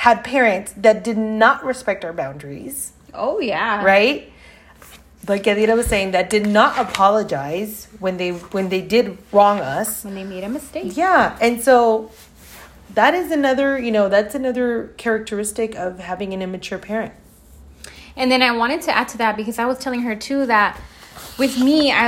had 0.01 0.23
parents 0.23 0.73
that 0.77 1.03
did 1.03 1.15
not 1.15 1.63
respect 1.63 2.03
our 2.03 2.11
boundaries. 2.11 2.91
Oh 3.13 3.39
yeah. 3.39 3.85
Right? 3.85 4.33
Like 5.27 5.43
Yadira 5.43 5.75
was 5.75 5.85
saying, 5.85 6.09
that 6.09 6.27
did 6.27 6.47
not 6.47 6.79
apologize 6.79 7.87
when 7.99 8.17
they 8.17 8.31
when 8.31 8.69
they 8.69 8.81
did 8.81 9.19
wrong 9.31 9.59
us. 9.59 10.03
When 10.03 10.15
they 10.15 10.23
made 10.23 10.43
a 10.43 10.49
mistake. 10.49 10.97
Yeah. 10.97 11.37
And 11.39 11.61
so 11.61 12.09
that 12.95 13.13
is 13.13 13.31
another, 13.31 13.77
you 13.77 13.91
know, 13.91 14.09
that's 14.09 14.33
another 14.33 14.91
characteristic 14.97 15.75
of 15.75 15.99
having 15.99 16.33
an 16.33 16.41
immature 16.41 16.79
parent. 16.79 17.13
And 18.15 18.31
then 18.31 18.41
I 18.41 18.57
wanted 18.57 18.81
to 18.87 18.97
add 18.97 19.07
to 19.09 19.19
that 19.19 19.37
because 19.37 19.59
I 19.59 19.67
was 19.67 19.77
telling 19.77 20.01
her 20.01 20.15
too 20.15 20.47
that 20.47 20.81
with 21.37 21.59
me, 21.59 21.91
I 21.91 22.07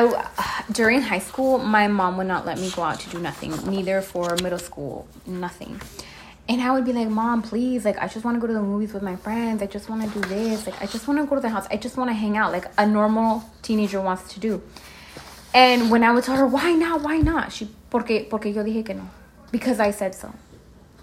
during 0.72 1.02
high 1.02 1.20
school, 1.20 1.60
my 1.60 1.88
mom 1.88 2.18
would 2.18 2.26
not 2.26 2.44
let 2.44 2.58
me 2.58 2.72
go 2.72 2.82
out 2.82 3.00
to 3.02 3.10
do 3.12 3.20
nothing, 3.20 3.52
neither 3.70 4.02
for 4.02 4.36
middle 4.42 4.58
school, 4.58 5.08
nothing. 5.28 5.80
And 6.50 6.62
I 6.62 6.72
would 6.72 6.84
be 6.84 6.92
like, 6.92 7.08
Mom, 7.08 7.42
please, 7.42 7.86
like, 7.86 7.98
I 8.00 8.08
just 8.08 8.26
want 8.26 8.36
to 8.36 8.42
go 8.42 8.48
to 8.48 8.54
the 8.54 8.62
movies 8.62 8.94
with 8.94 9.02
my 9.02 9.16
friends. 9.16 9.62
I 9.62 9.66
just 9.66 9.90
want 9.90 10.04
to 10.04 10.20
do 10.20 10.28
this. 10.28 10.66
Like, 10.68 10.82
I 10.82 10.86
just 10.86 11.08
want 11.08 11.20
to 11.20 11.26
go 11.26 11.36
to 11.36 11.42
the 11.42 11.50
house. 11.50 11.68
I 11.72 11.78
just 11.78 11.96
want 11.96 12.10
to 12.10 12.14
hang 12.14 12.36
out, 12.36 12.52
like 12.52 12.66
a 12.78 12.86
normal 12.86 13.50
teenager 13.62 14.02
wants 14.02 14.34
to 14.34 14.40
do. 14.42 14.62
And 15.54 15.90
when 15.90 16.04
I 16.04 16.12
would 16.12 16.24
tell 16.24 16.36
her, 16.36 16.48
why 16.48 16.74
not, 16.74 17.02
why 17.02 17.18
not? 17.18 17.54
She, 17.54 17.70
porque, 17.90 18.30
porque 18.30 18.48
yo 18.48 18.64
dije 18.64 18.86
que 18.86 18.96
no. 18.96 19.10
Because 19.52 19.80
I 19.80 19.92
said 19.92 20.16
so. 20.16 20.34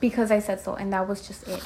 Because 0.00 0.30
I 0.30 0.40
said 0.40 0.60
so. 0.60 0.74
And 0.74 0.92
that 0.92 1.08
was 1.08 1.26
just 1.26 1.46
it. 1.48 1.62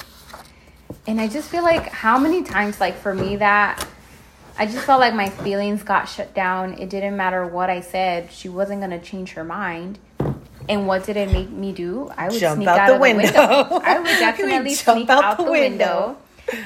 And 1.07 1.19
I 1.19 1.27
just 1.27 1.49
feel 1.49 1.63
like 1.63 1.89
how 1.89 2.17
many 2.17 2.43
times, 2.43 2.79
like 2.79 2.95
for 2.95 3.13
me, 3.13 3.35
that 3.37 3.85
I 4.57 4.67
just 4.67 4.85
felt 4.85 5.01
like 5.01 5.13
my 5.13 5.29
feelings 5.29 5.83
got 5.83 6.05
shut 6.05 6.33
down. 6.33 6.79
It 6.79 6.89
didn't 6.89 7.17
matter 7.17 7.45
what 7.45 7.69
I 7.69 7.81
said. 7.81 8.31
She 8.31 8.47
wasn't 8.47 8.79
going 8.79 8.91
to 8.91 8.99
change 8.99 9.33
her 9.33 9.43
mind. 9.43 9.99
And 10.67 10.87
what 10.87 11.05
did 11.05 11.17
it 11.17 11.31
make 11.31 11.49
me 11.49 11.71
do? 11.73 12.11
I 12.17 12.29
would 12.29 12.39
Jump 12.39 12.57
sneak 12.57 12.67
out 12.67 12.79
out, 12.79 12.87
the 12.87 12.95
of 12.95 13.01
window. 13.01 13.23
the 13.31 13.39
window. 13.39 13.81
I 13.83 13.97
would 13.99 14.05
definitely 14.19 14.75
jump 14.75 14.97
sneak 14.97 15.09
out 15.09 15.23
out, 15.23 15.37
the 15.37 15.43
the 15.45 15.51
window. 15.51 16.17
window. 16.47 16.63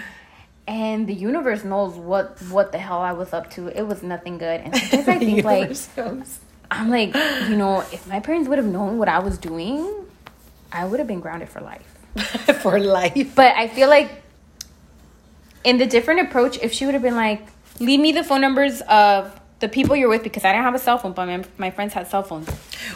And 0.67 1.07
the 1.07 1.13
universe 1.13 1.63
knows 1.63 1.95
what 1.95 2.39
what 2.43 2.71
the 2.71 2.77
hell 2.77 2.99
I 2.99 3.13
was 3.13 3.33
up 3.33 3.49
to. 3.51 3.67
It 3.67 3.83
was 3.87 4.03
nothing 4.03 4.37
good. 4.37 4.61
And 4.61 4.75
sometimes 4.77 5.07
I 5.07 5.19
think 5.19 5.43
like 5.43 5.69
knows. 5.97 6.39
I'm 6.71 6.89
like, 6.89 7.15
you 7.49 7.55
know, 7.57 7.79
if 7.91 8.05
my 8.07 8.19
parents 8.19 8.47
would 8.47 8.59
have 8.59 8.67
known 8.67 8.99
what 8.99 9.09
I 9.09 9.19
was 9.19 9.37
doing, 9.39 9.91
I 10.71 10.85
would 10.85 10.99
have 10.99 11.07
been 11.07 11.19
grounded 11.19 11.49
for 11.49 11.61
life. 11.61 11.95
for 12.61 12.79
life. 12.79 13.33
But 13.35 13.55
I 13.55 13.67
feel 13.67 13.89
like 13.89 14.21
in 15.63 15.77
the 15.79 15.87
different 15.87 16.21
approach, 16.21 16.59
if 16.61 16.71
she 16.71 16.85
would 16.85 16.93
have 16.93 17.01
been 17.03 17.15
like, 17.15 17.41
leave 17.79 17.99
me 17.99 18.11
the 18.11 18.23
phone 18.23 18.41
numbers 18.41 18.81
of 18.81 19.39
the 19.59 19.67
people 19.67 19.95
you're 19.95 20.09
with 20.09 20.23
because 20.23 20.45
I 20.45 20.51
didn't 20.51 20.63
have 20.63 20.75
a 20.75 20.79
cell 20.79 20.97
phone, 20.97 21.13
but 21.13 21.25
my, 21.25 21.43
my 21.57 21.71
friends 21.71 21.93
had 21.93 22.07
cell 22.07 22.23
phones. 22.23 22.49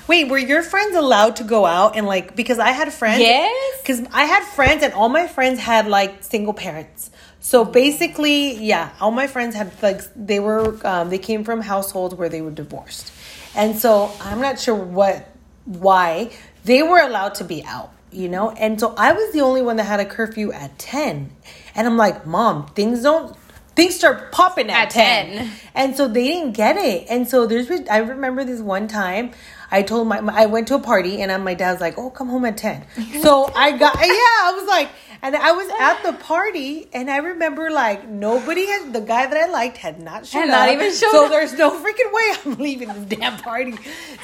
Wait, 0.08 0.30
were 0.30 0.38
your 0.38 0.64
friends 0.64 0.96
allowed 0.96 1.36
to 1.38 1.44
go 1.44 1.66
out 1.66 1.96
and 1.98 2.06
like 2.06 2.36
because 2.36 2.60
I 2.60 2.70
had 2.70 2.92
friends? 2.94 3.20
Yes. 3.20 3.82
Because 3.82 4.06
I 4.14 4.24
had 4.24 4.44
friends 4.44 4.84
and 4.84 4.94
all 4.94 5.10
my 5.10 5.28
friends 5.28 5.60
had 5.60 5.88
like 5.88 6.24
single 6.24 6.54
parents. 6.54 7.12
So 7.44 7.66
basically, 7.66 8.56
yeah, 8.56 8.92
all 9.02 9.12
my 9.12 9.28
friends 9.28 9.54
had 9.54 9.72
like 9.84 10.02
they 10.16 10.40
were 10.40 10.80
um, 10.88 11.10
they 11.10 11.18
came 11.18 11.44
from 11.44 11.60
households 11.60 12.16
where 12.16 12.30
they 12.30 12.42
were 12.42 12.52
divorced, 12.52 13.12
and 13.54 13.78
so 13.78 14.10
I'm 14.22 14.40
not 14.40 14.60
sure 14.60 14.76
what 14.76 15.30
why 15.66 16.32
they 16.64 16.84
were 16.84 17.00
allowed 17.00 17.36
to 17.36 17.44
be 17.44 17.62
out, 17.66 17.92
you 18.14 18.30
know. 18.30 18.52
And 18.52 18.80
so 18.80 18.96
I 18.98 19.12
was 19.12 19.34
the 19.34 19.42
only 19.42 19.62
one 19.62 19.76
that 19.76 19.84
had 19.84 20.00
a 20.00 20.06
curfew 20.06 20.54
at 20.54 20.80
ten, 20.80 21.32
and 21.76 21.86
I'm 21.86 21.98
like, 21.98 22.26
Mom, 22.26 22.68
things 22.68 23.04
don't 23.04 23.36
things 23.76 23.96
start 23.96 24.32
popping 24.32 24.70
at, 24.70 24.88
At 24.88 24.90
10. 24.92 25.38
10. 25.38 25.52
And 25.76 25.96
so 25.98 26.08
they 26.08 26.26
didn't 26.28 26.54
get 26.54 26.78
it. 26.78 27.08
And 27.10 27.28
so 27.28 27.46
there's, 27.48 27.70
I 27.90 27.98
remember 27.98 28.44
this 28.44 28.62
one 28.62 28.88
time 28.88 29.32
I 29.72 29.82
told 29.82 30.08
my, 30.08 30.20
I 30.32 30.46
went 30.46 30.68
to 30.68 30.76
a 30.76 30.80
party 30.80 31.22
and 31.22 31.32
I'm, 31.32 31.44
my 31.44 31.56
dad's 31.56 31.82
like, 31.82 31.98
oh, 31.98 32.10
come 32.12 32.30
home 32.30 32.46
at 32.46 32.58
10. 32.58 32.86
So 33.22 33.52
I 33.56 33.72
got, 33.72 33.96
yeah, 33.96 34.06
I 34.06 34.54
was 34.60 34.68
like, 34.68 34.90
and 35.24 35.36
I 35.38 35.54
was 35.54 35.70
at 35.80 36.04
the 36.04 36.14
party 36.14 36.90
and 36.92 37.10
I 37.10 37.18
remember 37.18 37.72
like 37.72 38.08
nobody 38.08 38.66
had, 38.66 38.92
the 38.92 39.00
guy 39.00 39.26
that 39.26 39.38
I 39.38 39.50
liked 39.50 39.78
had 39.78 40.02
not 40.02 40.26
shown 40.28 40.42
Had 40.42 40.50
up. 40.50 40.68
not 40.68 40.74
even 40.74 40.94
shown 40.94 41.10
up. 41.10 41.14
So 41.16 41.26
up. 41.26 41.32
there's 41.32 41.54
no 41.54 41.72
freaking 41.72 42.14
way 42.14 42.34
I'm 42.46 42.54
leaving 42.60 42.90
this 42.90 43.18
damn 43.18 43.38
party. 43.38 43.76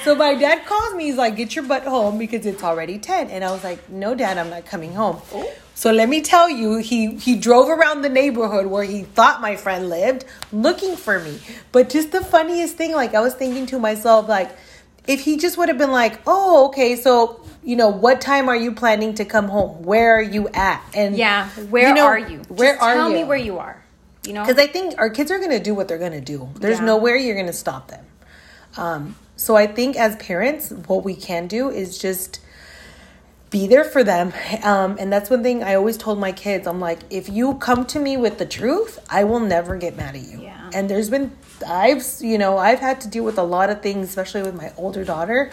So 0.04 0.14
my 0.14 0.34
dad 0.34 0.66
calls 0.66 0.94
me, 0.94 1.04
he's 1.06 1.16
like, 1.16 1.36
get 1.36 1.56
your 1.56 1.64
butt 1.64 1.84
home 1.84 2.18
because 2.18 2.44
it's 2.44 2.62
already 2.62 2.98
10. 2.98 3.30
And 3.30 3.42
I 3.42 3.50
was 3.50 3.64
like, 3.64 3.88
no, 3.88 4.14
dad, 4.14 4.36
I'm 4.38 4.50
not 4.50 4.66
coming 4.66 4.92
home. 4.94 5.20
So 5.80 5.90
let 5.90 6.10
me 6.10 6.20
tell 6.20 6.50
you, 6.50 6.76
he 6.76 7.14
he 7.14 7.36
drove 7.36 7.70
around 7.70 8.02
the 8.02 8.10
neighborhood 8.10 8.66
where 8.66 8.84
he 8.84 9.04
thought 9.04 9.40
my 9.40 9.56
friend 9.56 9.88
lived, 9.88 10.26
looking 10.52 10.94
for 10.94 11.18
me. 11.18 11.40
But 11.72 11.88
just 11.88 12.12
the 12.12 12.22
funniest 12.22 12.76
thing, 12.76 12.92
like 12.92 13.14
I 13.14 13.20
was 13.20 13.32
thinking 13.32 13.64
to 13.72 13.78
myself, 13.78 14.28
like 14.28 14.50
if 15.06 15.20
he 15.22 15.38
just 15.38 15.56
would 15.56 15.70
have 15.70 15.78
been 15.78 15.90
like, 15.90 16.20
"Oh, 16.26 16.66
okay, 16.66 16.96
so 16.96 17.40
you 17.64 17.76
know, 17.76 17.88
what 17.88 18.20
time 18.20 18.50
are 18.50 18.56
you 18.56 18.72
planning 18.72 19.14
to 19.14 19.24
come 19.24 19.48
home? 19.48 19.82
Where 19.82 20.16
are 20.18 20.20
you 20.36 20.50
at?" 20.52 20.84
And 20.92 21.16
Yeah, 21.16 21.48
where 21.70 21.88
you 21.88 21.94
know, 21.94 22.04
are 22.04 22.18
you? 22.18 22.42
Where 22.48 22.74
Just 22.74 22.82
are 22.82 22.94
tell 22.96 23.08
you? 23.08 23.14
me 23.14 23.24
where 23.24 23.38
you 23.38 23.58
are. 23.58 23.82
You 24.26 24.34
know, 24.34 24.42
Because 24.44 24.58
I 24.58 24.66
think 24.66 24.96
our 24.98 25.08
kids 25.08 25.30
are 25.30 25.38
going 25.38 25.56
to 25.56 25.64
do 25.70 25.72
what 25.72 25.88
they're 25.88 26.04
going 26.06 26.12
to 26.12 26.20
do. 26.20 26.50
There's 26.56 26.80
Yeah. 26.80 26.92
nowhere 26.92 27.16
you're 27.16 27.40
going 27.42 27.46
to 27.46 27.54
stop 27.54 27.88
them. 27.88 28.04
Um, 28.76 29.16
so 29.34 29.56
I 29.56 29.66
think 29.66 29.96
as 29.96 30.14
parents, 30.16 30.72
what 30.88 31.04
we 31.04 31.14
can 31.14 31.46
do 31.46 31.70
is 31.70 31.96
just 31.96 32.40
be 33.50 33.66
there 33.66 33.84
for 33.84 34.04
them. 34.04 34.32
Um, 34.62 34.96
and 35.00 35.12
that's 35.12 35.28
one 35.28 35.42
thing 35.42 35.62
I 35.62 35.74
always 35.74 35.96
told 35.96 36.18
my 36.18 36.32
kids. 36.32 36.66
I'm 36.66 36.80
like, 36.80 37.00
if 37.10 37.28
you 37.28 37.54
come 37.54 37.84
to 37.86 37.98
me 37.98 38.16
with 38.16 38.38
the 38.38 38.46
truth, 38.46 38.98
I 39.10 39.24
will 39.24 39.40
never 39.40 39.76
get 39.76 39.96
mad 39.96 40.14
at 40.14 40.22
you. 40.22 40.40
Yeah. 40.42 40.70
And 40.72 40.88
there's 40.88 41.10
been, 41.10 41.32
I've, 41.66 42.04
you 42.20 42.38
know, 42.38 42.58
I've 42.58 42.78
had 42.78 43.00
to 43.02 43.08
deal 43.08 43.24
with 43.24 43.38
a 43.38 43.42
lot 43.42 43.68
of 43.70 43.82
things, 43.82 44.08
especially 44.08 44.42
with 44.42 44.54
my 44.54 44.72
older 44.76 45.04
daughter. 45.04 45.50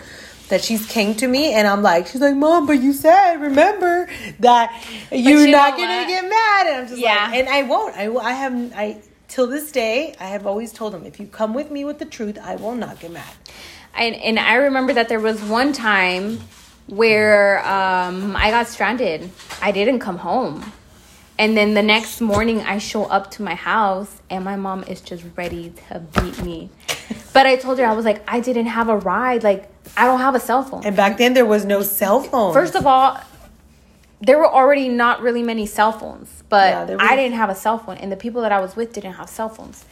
That 0.50 0.64
she's 0.64 0.88
came 0.88 1.14
to 1.16 1.28
me 1.28 1.52
and 1.54 1.68
I'm 1.68 1.82
like, 1.82 2.08
she's 2.08 2.22
like, 2.22 2.34
Mom, 2.36 2.68
but 2.68 2.82
you 2.82 2.94
said, 2.94 3.36
remember 3.42 4.08
that 4.40 4.82
you're 5.12 5.46
you 5.46 5.52
not 5.52 5.76
gonna 5.76 6.08
get 6.08 6.24
mad. 6.30 6.68
And 6.68 6.76
I'm 6.78 6.88
just 6.88 7.02
Yeah. 7.02 7.28
like, 7.28 7.34
and 7.36 7.50
I 7.50 7.64
won't. 7.64 7.98
I, 7.98 8.08
I 8.16 8.32
have, 8.32 8.72
I, 8.74 9.02
till 9.28 9.48
this 9.48 9.74
day, 9.74 10.16
I 10.22 10.28
have 10.28 10.48
always 10.48 10.72
told 10.72 10.94
them, 10.94 11.06
if 11.06 11.20
you 11.20 11.28
come 11.28 11.54
with 11.54 11.70
me 11.70 11.84
with 11.84 12.00
the 12.00 12.06
truth, 12.06 12.38
I 12.42 12.56
will 12.56 12.76
not 12.76 13.02
get 13.02 13.12
mad. 13.12 13.34
and, 13.94 14.16
and 14.16 14.40
I 14.40 14.54
remember 14.56 14.94
that 14.94 15.10
there 15.10 15.20
was 15.20 15.42
one 15.44 15.74
time 15.74 16.40
where 16.88 17.60
um, 17.68 18.36
I 18.36 18.50
got 18.52 18.68
stranded. 18.68 19.30
I 19.62 19.72
didn't 19.72 20.00
come 20.00 20.18
home. 20.18 20.72
And 21.40 21.56
then 21.56 21.76
the 21.76 21.84
next 21.84 22.20
morning, 22.20 22.62
I 22.62 22.80
show 22.80 23.04
up 23.06 23.30
to 23.32 23.44
my 23.44 23.54
house, 23.54 24.22
and 24.30 24.44
my 24.44 24.56
mom 24.56 24.84
is 24.84 25.02
just 25.02 25.24
ready 25.36 25.72
to 25.90 26.00
beat 26.00 26.42
me. 26.42 26.72
But 27.32 27.46
I 27.46 27.58
told 27.58 27.78
her, 27.78 27.86
I 27.86 27.94
was 27.94 28.06
like, 28.06 28.24
I 28.28 28.40
didn't 28.40 28.66
have 28.66 28.90
a 28.90 28.98
ride. 28.98 29.44
Like, 29.44 29.70
I 29.96 30.06
don't 30.06 30.20
have 30.20 30.34
a 30.34 30.40
cell 30.40 30.64
phone. 30.64 30.84
And 30.84 30.96
back 30.96 31.18
then, 31.20 31.36
there 31.36 31.46
was 31.46 31.64
no 31.64 31.84
cell 31.84 32.22
phone. 32.22 32.54
First 32.54 32.74
of 32.74 32.88
all, 32.88 33.20
there 34.20 34.40
were 34.40 34.52
already 34.52 34.90
not 34.90 35.22
really 35.22 35.44
many 35.44 35.68
cell 35.68 35.92
phones, 35.92 36.44
but 36.50 36.90
Yeah, 36.90 36.98
I 37.00 37.16
didn't 37.16 37.36
have 37.36 37.52
a 37.52 37.56
cell 37.56 37.78
phone, 37.78 37.98
and 37.98 38.12
the 38.12 38.18
people 38.18 38.42
that 38.42 38.52
I 38.52 38.60
was 38.60 38.76
with 38.76 38.94
didn't 38.94 39.14
have 39.14 39.30
cell 39.30 39.50
phones. 39.50 39.86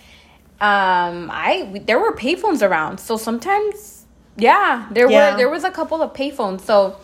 Um, 0.60 1.30
I 1.32 1.84
there 1.86 2.00
were 2.00 2.14
payphones 2.14 2.68
around, 2.68 3.00
so 3.00 3.18
sometimes, 3.18 3.95
yeah, 4.38 4.88
there 4.92 5.10
Yeah. 5.10 5.32
were 5.32 5.38
there 5.38 5.50
was 5.50 5.64
a 5.64 5.72
couple 5.72 6.02
of 6.02 6.14
payphones. 6.14 6.62
So 6.62 6.98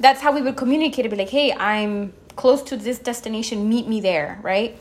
that's 0.00 0.20
how 0.20 0.32
we 0.32 0.42
would 0.42 0.56
communicate. 0.56 1.00
It'd 1.00 1.10
be 1.10 1.16
like, 1.16 1.30
hey, 1.30 1.52
I'm 1.52 2.12
close 2.36 2.62
to 2.62 2.76
this 2.76 2.98
destination. 2.98 3.68
Meet 3.68 3.86
me 3.88 4.00
there, 4.00 4.38
right? 4.42 4.76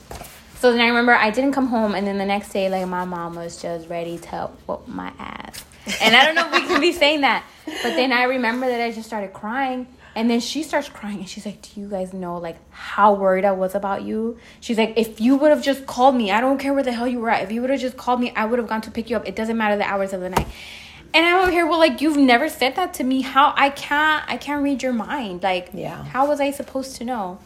So 0.60 0.72
then 0.72 0.80
I 0.82 0.88
remember 0.88 1.13
I 1.13 1.30
didn't 1.30 1.52
come 1.52 1.68
home, 1.68 1.94
and 1.94 2.08
then 2.08 2.18
the 2.18 2.26
next 2.26 2.50
day, 2.54 2.70
like 2.70 2.88
my 2.88 3.04
mom 3.06 3.36
was 3.36 3.62
just 3.62 3.89
ready 3.89 4.18
to 4.18 4.50
whoop 4.66 4.88
my 4.88 5.12
ass. 5.20 5.63
And 6.02 6.16
I 6.16 6.24
don't 6.26 6.36
know 6.36 6.48
if 6.48 6.54
we 6.54 6.62
can 6.66 6.80
be 6.80 6.94
saying 6.94 7.22
that, 7.22 7.44
but 7.66 7.96
then 7.96 8.13
I 8.13 8.24
remember 8.24 8.68
that 8.68 8.80
I 8.80 8.92
just 8.92 9.06
started 9.06 9.34
crying, 9.34 9.88
and 10.16 10.30
then 10.30 10.39
she 10.39 10.63
starts 10.63 10.88
crying, 10.88 11.18
and 11.20 11.28
she's 11.28 11.46
like, 11.46 11.62
"Do 11.62 11.82
you 11.82 11.89
guys 11.89 12.13
know 12.13 12.38
like 12.38 12.56
how 12.72 13.13
worried 13.13 13.44
I 13.44 13.52
was 13.52 13.76
about 13.76 14.04
you?" 14.04 14.38
She's 14.62 14.78
like, 14.78 14.94
"If 14.96 15.20
you 15.20 15.36
would 15.36 15.50
have 15.50 15.62
just 15.62 15.86
called 15.86 16.16
me, 16.16 16.32
I 16.32 16.39
don't 16.39 16.58
care 16.58 16.74
where 16.74 16.84
the 16.84 16.94
hell 16.94 17.10
you 17.10 17.20
were 17.20 17.30
at. 17.30 17.44
If 17.44 17.52
you 17.52 17.60
would 17.60 17.70
have 17.70 17.82
just 17.82 17.98
called 17.98 18.22
me, 18.22 18.32
I 18.34 18.46
would 18.46 18.58
have 18.60 18.70
gone 18.70 18.80
to 18.82 18.92
pick 18.92 19.10
you 19.10 19.18
up. 19.18 19.28
It 19.28 19.36
doesn't 19.36 19.58
matter 19.58 19.76
the 19.76 19.84
hours 19.86 20.13
of 20.13 20.22
the 20.22 20.30
night." 20.30 20.48
And 21.15 21.26
I'm 21.26 21.41
over 21.41 21.52
here, 21.52 21.67
well, 21.67 21.78
like 21.80 22.02
you've 22.02 22.17
never 22.17 22.49
said 22.49 22.76
that 22.76 22.93
to 22.95 23.04
me. 23.04 23.21
How 23.21 23.54
I 23.56 23.69
can't, 23.69 24.23
I 24.28 24.38
can't 24.38 24.63
read 24.63 24.82
your 24.82 24.93
mind. 24.93 25.43
Like, 25.43 25.69
Yeah. 25.73 26.04
how 26.06 26.28
was 26.28 26.39
I 26.41 26.49
supposed 26.52 26.95
to 26.97 27.06
know? 27.06 27.38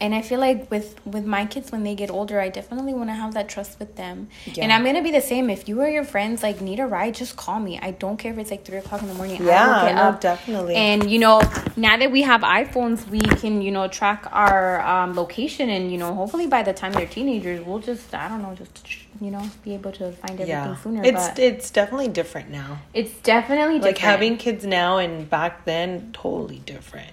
And 0.00 0.14
i 0.14 0.22
feel 0.22 0.38
like 0.40 0.70
with 0.70 1.04
with 1.04 1.24
my 1.24 1.44
kids 1.46 1.70
when 1.72 1.82
they 1.84 1.94
get 1.94 2.10
older 2.10 2.40
i 2.40 2.48
definitely 2.48 2.94
want 2.94 3.08
to 3.10 3.14
have 3.14 3.34
that 3.34 3.48
trust 3.48 3.78
with 3.78 3.96
them 3.96 4.28
Yeah. 4.46 4.64
and 4.64 4.72
i'm 4.72 4.84
gonna 4.84 5.02
be 5.02 5.10
the 5.10 5.20
same 5.20 5.50
if 5.50 5.68
you 5.68 5.80
or 5.80 5.88
your 5.88 6.04
friends 6.04 6.42
like 6.42 6.60
need 6.60 6.78
a 6.80 6.86
ride 6.86 7.14
just 7.14 7.36
call 7.36 7.58
me 7.60 7.78
i 7.80 7.90
don't 7.90 8.16
care 8.16 8.32
if 8.32 8.38
it's 8.38 8.50
like 8.50 8.64
three 8.64 8.78
o'clock 8.78 9.02
in 9.02 9.08
the 9.08 9.14
morning 9.14 9.42
Yeah, 9.44 9.92
no, 9.94 10.02
up. 10.02 10.20
definitely. 10.20 10.74
and 10.76 11.10
you 11.10 11.18
know 11.18 11.40
now 11.76 11.96
that 11.96 12.10
we 12.10 12.22
have 12.22 12.42
iphones 12.42 13.08
we 13.08 13.20
can 13.20 13.62
you 13.62 13.70
know 13.70 13.88
track 13.88 14.26
our 14.32 14.80
um, 14.82 15.14
location 15.14 15.68
and 15.70 15.90
you 15.92 15.98
know 15.98 16.14
hopefully 16.14 16.46
by 16.46 16.62
the 16.62 16.72
time 16.72 16.92
they're 16.92 17.06
teenagers 17.06 17.64
we'll 17.64 17.78
just 17.80 18.14
i 18.14 18.28
don't 18.28 18.42
know 18.42 18.54
just 18.54 18.86
you 19.20 19.30
know 19.30 19.42
be 19.64 19.74
able 19.74 19.90
to 19.90 20.12
find 20.12 20.32
everything 20.40 20.48
yeah, 20.48 20.76
sooner 20.76 21.02
it's 21.04 21.38
it's 21.38 21.70
definitely 21.70 22.08
different 22.08 22.50
now. 22.50 22.78
it's 22.94 23.14
definitely 23.22 23.76
different. 23.78 23.96
Like 23.96 23.98
having 23.98 24.36
kids 24.36 24.64
now 24.64 24.98
and 24.98 25.28
back 25.28 25.64
then, 25.64 26.10
totally 26.12 26.60
different. 26.64 27.10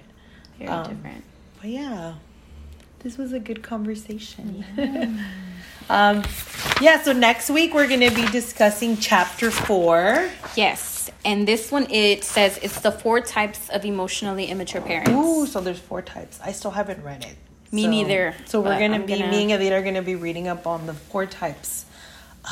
very 0.60 0.70
um, 0.70 0.88
different 0.88 1.24
But 1.60 1.70
yeah, 1.72 2.14
this 3.06 3.20
was 3.20 3.34
a 3.34 3.40
good 3.40 3.62
conversation. 3.62 4.66
um, 5.92 6.24
yeah, 6.82 7.00
so 7.04 7.14
next 7.14 7.52
week 7.52 7.72
we're 7.76 7.88
going 7.88 8.00
to 8.00 8.10
be 8.10 8.26
discussing 8.32 8.98
chapter 8.98 9.52
four. 9.52 10.28
yes 10.56 11.12
and 11.24 11.48
this 11.48 11.72
one 11.72 11.86
it 11.92 12.24
says 12.24 12.58
it's 12.64 12.80
the 12.82 12.92
four 12.92 13.20
types 13.22 13.70
of 13.70 13.86
emotionally 13.86 14.46
immature 14.48 14.82
parents 14.82 15.12
Ooh, 15.12 15.46
so 15.46 15.62
there's 15.62 15.78
four 15.80 16.02
types. 16.02 16.40
I 16.44 16.52
still 16.52 16.72
haven't 16.72 17.04
read 17.04 17.24
it. 17.24 17.36
Me 17.72 17.84
So- 17.84 17.90
neither, 17.92 18.36
So 18.46 18.60
we're 18.60 18.80
gonna 18.80 18.96
I'm 18.96 19.06
be 19.06 19.20
gonna- 19.20 19.30
me 19.30 19.52
and 19.52 19.62
Avita 19.62 19.74
are 19.74 19.84
gonna 19.84 20.02
be 20.02 20.16
reading 20.16 20.48
up 20.48 20.66
on 20.66 20.88
the 20.88 20.94
four 20.96 21.28
types 21.28 21.86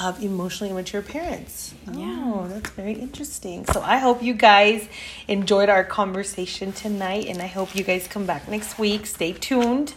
of 0.04 0.22
emotionally 0.24 0.70
immature 0.70 1.02
parents. 1.02 1.74
Oh, 1.88 2.46
that's 2.48 2.70
very 2.72 2.94
interesting. 2.94 3.66
So 3.66 3.82
I 3.82 3.98
hope 3.98 4.22
you 4.22 4.34
guys 4.36 4.88
enjoyed 5.28 5.70
our 5.70 5.84
conversation 5.84 6.74
tonight, 6.74 7.26
and 7.28 7.42
I 7.42 7.48
hope 7.48 7.76
you 7.76 7.84
guys 7.84 8.08
come 8.08 8.26
back 8.28 8.48
next 8.48 8.78
week. 8.80 9.06
Stay 9.08 9.34
tuned. 9.34 9.94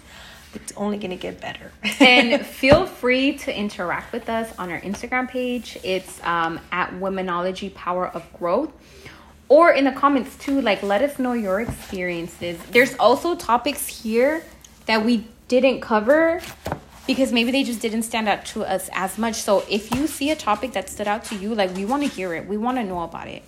It's 0.55 0.73
only 0.77 0.99
gonna 0.99 1.17
get 1.17 1.41
better. 1.41 1.71
and 2.01 2.45
feel 2.45 2.87
free 2.87 3.37
to 3.39 3.57
interact 3.57 4.13
with 4.13 4.29
us 4.29 4.57
on 4.59 4.71
our 4.71 4.81
Instagram 4.81 5.29
page. 5.29 5.79
It's 5.83 6.23
um, 6.25 6.61
at 6.73 6.91
Womenology 6.93 7.75
Power 7.75 8.09
of 8.09 8.31
Growth. 8.33 8.73
Or 9.49 9.71
in 9.71 9.85
the 9.85 9.93
comments 9.93 10.37
too, 10.39 10.61
like 10.61 10.83
let 10.83 11.03
us 11.03 11.19
know 11.19 11.33
your 11.33 11.61
experiences. 11.61 12.59
There's 12.71 12.97
also 12.99 13.37
topics 13.37 13.87
here 13.87 14.43
that 14.87 15.05
we 15.05 15.29
didn't 15.49 15.81
cover 15.81 16.41
because 17.07 17.33
maybe 17.33 17.53
they 17.53 17.63
just 17.63 17.81
didn't 17.81 18.03
stand 18.03 18.29
out 18.29 18.45
to 18.47 18.65
us 18.65 18.91
as 18.93 19.19
much. 19.19 19.37
So 19.37 19.65
if 19.71 19.95
you 19.95 20.07
see 20.09 20.31
a 20.31 20.37
topic 20.37 20.73
that 20.73 20.89
stood 20.89 21.07
out 21.07 21.25
to 21.27 21.37
you, 21.37 21.55
like 21.55 21.75
we 21.77 21.85
want 21.85 22.03
to 22.03 22.09
hear 22.09 22.35
it, 22.35 22.47
we 22.47 22.57
want 22.57 22.79
to 22.79 22.85
know 22.85 23.03
about 23.03 23.29
it. 23.29 23.45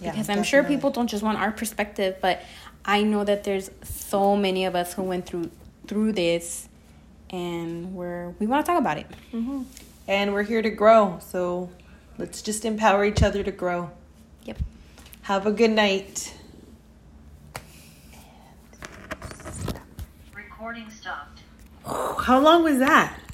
Yeah, 0.00 0.10
because 0.10 0.28
I'm 0.28 0.42
sure 0.42 0.64
people 0.64 0.90
don't 0.90 1.06
just 1.06 1.22
want 1.22 1.38
our 1.38 1.52
perspective, 1.52 2.16
but 2.20 2.42
I 2.84 3.02
know 3.02 3.24
that 3.24 3.44
there's 3.44 3.70
so 3.82 4.36
many 4.36 4.64
of 4.64 4.74
us 4.74 4.94
who 4.94 5.02
went 5.02 5.26
through 5.26 5.50
through 5.86 6.12
this, 6.12 6.68
and 7.30 7.94
we're 7.94 8.30
we 8.38 8.46
want 8.46 8.64
to 8.64 8.72
talk 8.72 8.80
about 8.80 8.98
it. 8.98 9.06
Mm-hmm. 9.32 9.62
And 10.08 10.32
we're 10.32 10.42
here 10.42 10.62
to 10.62 10.70
grow. 10.70 11.18
So 11.20 11.70
let's 12.18 12.42
just 12.42 12.64
empower 12.64 13.04
each 13.04 13.22
other 13.22 13.42
to 13.42 13.52
grow. 13.52 13.90
Yep. 14.44 14.58
Have 15.22 15.46
a 15.46 15.52
good 15.52 15.70
night. 15.70 16.34
Recording 20.34 20.90
stopped. 20.90 21.40
How 21.84 22.40
long 22.40 22.64
was 22.64 22.78
that? 22.78 23.18